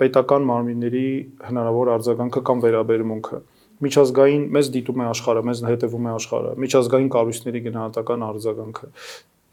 պետական 0.00 0.46
մարմինների 0.50 1.08
հնարավոր 1.50 1.92
արձագանքը 1.96 2.42
կամ 2.46 2.64
վերաբերմունքը 2.66 3.42
միջազգային 3.84 4.44
մեզ 4.56 4.68
դիտում 4.76 5.02
է 5.02 5.06
աշխարհը, 5.10 5.42
մեզ 5.46 5.62
հետևում 5.66 6.06
է 6.06 6.12
աշխարհը, 6.16 6.52
միջազգային 6.64 7.10
կառույցների 7.12 7.60
գնահատական 7.66 8.24
արձագանքը, 8.26 8.88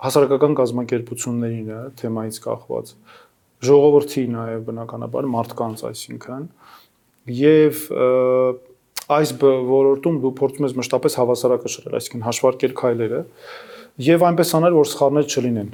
հասարակական 0.03 0.55
կազմակերպություններին 0.59 1.71
թեմայից 1.99 2.39
կախված, 2.43 2.93
ժողովրդի 3.63 4.23
նաև 4.33 4.63
բնականաբար 4.67 5.27
մարդկանց, 5.33 5.83
այսինքն 5.91 6.47
եւ 7.33 7.83
այս 9.13 9.31
ոլորտում 9.43 10.19
դու 10.23 10.33
փորձում 10.39 10.67
ես 10.67 10.75
մշտապես 10.79 11.17
հավասարակշռել, 11.19 11.95
այսինքն 11.99 12.25
հաշվարկել 12.27 12.75
քայլերը 12.79 13.21
եւ 14.03 14.25
այնպես 14.27 14.53
անել, 14.59 14.77
որ 14.79 14.89
սխալներ 14.93 15.27
չլինեն։ 15.33 15.71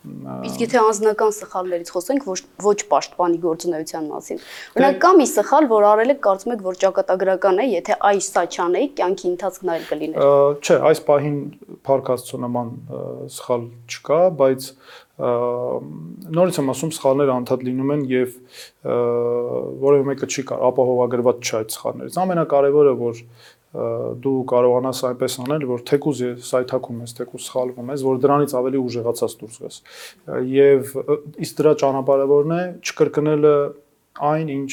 Իսկ 0.00 0.62
եթե 0.64 0.78
անձնական 0.80 1.32
սխալներից 1.36 1.90
խոսենք, 1.92 2.22
ոչ 2.24 2.38
ոչ 2.64 2.76
պաշտպանի 2.88 3.40
գործունեության 3.42 4.06
մասին։ 4.08 4.38
Օրինակ 4.78 5.00
կա 5.02 5.10
մի 5.18 5.26
սխալ, 5.28 5.68
որ 5.68 5.86
արել 5.90 6.12
եք, 6.14 6.22
կարծում 6.24 6.54
եք, 6.54 6.62
որ 6.64 6.78
ճակատագրական 6.84 7.60
է, 7.60 7.66
եթե 7.74 7.98
այս 8.08 8.30
սա 8.32 8.44
չանեի, 8.48 8.88
կյանքի 8.96 9.28
ընթացքն 9.30 9.72
այլ 9.74 9.84
կլիներ։ 9.90 10.24
Չէ, 10.64 10.78
այս 10.88 11.04
պահին 11.10 11.38
Փարքաստո 11.84 12.40
նման 12.46 12.72
սխալ 13.36 13.68
չկա, 13.92 14.20
բայց 14.40 14.72
նորից 15.20 16.58
եմ 16.60 16.70
ասում, 16.72 16.92
սխալները 16.96 17.32
անդադ 17.34 17.64
լինում 17.66 17.90
են 17.92 18.04
եւ 18.08 18.36
որևէ 19.84 20.06
մեկը 20.08 20.28
չի 20.30 20.44
կարող 20.48 20.70
ապահովագրված 20.70 21.42
չէ 21.44 21.56
այդ 21.60 21.74
սխալներից։ 21.76 22.16
Ամենակարևորը 22.24 22.94
որ 23.00 23.20
դու 23.70 24.38
կարողանաս 24.50 25.00
այնպես 25.06 25.36
անել, 25.44 25.64
որ 25.70 25.82
թեկուզ 25.86 26.22
սայթակում 26.42 27.02
ես, 27.04 27.12
թեկուզ 27.20 27.44
սխալվում 27.46 27.92
ես, 27.94 28.02
որ 28.02 28.16
դրանից 28.24 28.54
ավելի 28.58 28.80
ուժեղացած 28.82 29.36
դուրս 29.40 29.58
գաս։ 29.62 29.76
Եվ 30.50 30.94
իսկ 31.46 31.60
դրա 31.60 31.74
ճանապարհավորն 31.84 32.54
է 32.56 32.62
չկրկնելը 32.82 33.54
այն 34.30 34.50
ինչ 34.56 34.72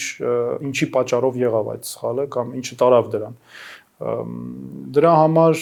ինչի 0.68 0.88
պատճառով 0.98 1.38
եղավ 1.44 1.70
այդ 1.76 1.90
սխալը 1.92 2.26
կամ 2.34 2.56
ինչը 2.58 2.78
տարավ 2.82 3.12
դրան։ 3.14 3.38
Դրա 4.98 5.14
համար 5.18 5.62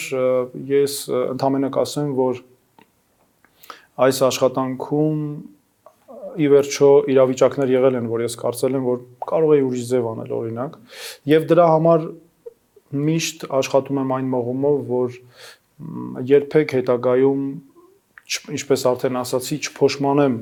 ես 0.72 0.96
ընդհանրապես 1.36 1.76
կասեմ, 1.76 2.10
որ 2.16 2.40
այս 4.06 4.18
աշխատանքում 4.26 5.20
ի 6.36 6.48
վերջո 6.52 6.88
իրավիճակներ 7.12 7.70
եղել 7.72 7.94
են, 8.00 8.08
որ 8.12 8.24
ես 8.26 8.34
կարծել 8.42 8.76
եմ, 8.76 8.84
որ 8.86 8.98
կարող 9.30 9.52
էի 9.56 9.62
ուրիշ 9.66 9.84
ձև 9.88 10.08
անել 10.10 10.34
օրինակ, 10.36 10.74
եւ 11.32 11.46
դրա 11.52 11.68
համար 11.72 12.04
միշտ 12.94 13.46
աշխատում 13.58 14.00
եմ 14.02 14.12
այն 14.16 14.28
մղումով, 14.36 14.78
որ 14.90 15.18
երբեք 16.30 16.74
հետագայում 16.76 17.42
ինչպես 18.56 18.84
արդեն 18.90 19.18
ասացի, 19.20 19.58
չփոշմանեմ 19.66 20.36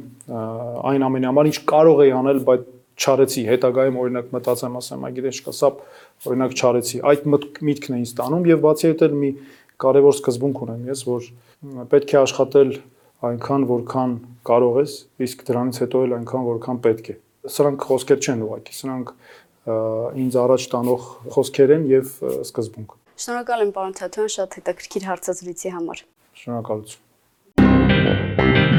այն 0.90 1.05
ամենի 1.09 1.28
համար, 1.28 1.51
ինչ 1.51 1.59
կարող 1.72 2.03
էի 2.05 2.12
անել, 2.20 2.40
բայց 2.49 2.70
չարեցի 2.95 3.42
հետագայում 3.49 3.99
օրինակ 4.05 4.30
մտածեմ 4.34 4.78
ասեմ, 4.78 5.05
այ 5.05 5.14
գիտես 5.16 5.40
չկա, 5.40 5.55
սա 5.59 5.70
օրինակ 6.30 6.55
չարեցի։ 6.55 7.01
Այդ 7.11 7.24
միտքն 7.34 7.97
է 7.97 7.99
ինձ 8.05 8.12
տանում 8.20 8.47
եւ 8.51 8.61
բացի 8.64 8.90
այդ 8.92 9.05
էլ 9.05 9.16
մի 9.24 9.30
կարևոր 9.84 10.14
սկզբունք 10.14 10.62
ունեմ 10.64 10.84
ես, 10.92 11.03
որ 11.11 11.28
պետք 11.90 12.14
է 12.14 12.18
աշխատել 12.22 12.72
այնքան, 13.24 13.66
որքան 13.74 14.14
կարող 14.47 14.78
ես, 14.84 14.95
իսկ 15.26 15.45
դրանից 15.49 15.80
հետո 15.84 16.03
էլ 16.05 16.14
այնքան, 16.20 16.47
որքան 16.55 16.80
պետք 16.84 17.11
է։ 17.11 17.16
Սրանք 17.55 17.86
խոսքեր 17.88 18.20
չեն 18.24 18.45
ուղղակի, 18.45 18.74
սրանք 18.78 19.11
ինձ 19.65 20.37
առաջ 20.45 20.62
տանող 20.75 21.07
խոսքեր 21.37 21.71
են 21.79 21.87
եւ 21.93 22.12
սկզբունք։ 22.45 22.91
Շնորհակալ 23.25 23.65
եմ 23.65 23.73
պարոն 23.79 23.97
Թաթյան 24.01 24.31
շատ 24.37 24.51
հետաքրքիր 24.61 25.09
հարցազրույցի 25.09 25.75
համար։ 25.79 26.05
Շնորհակալություն։ 26.45 28.73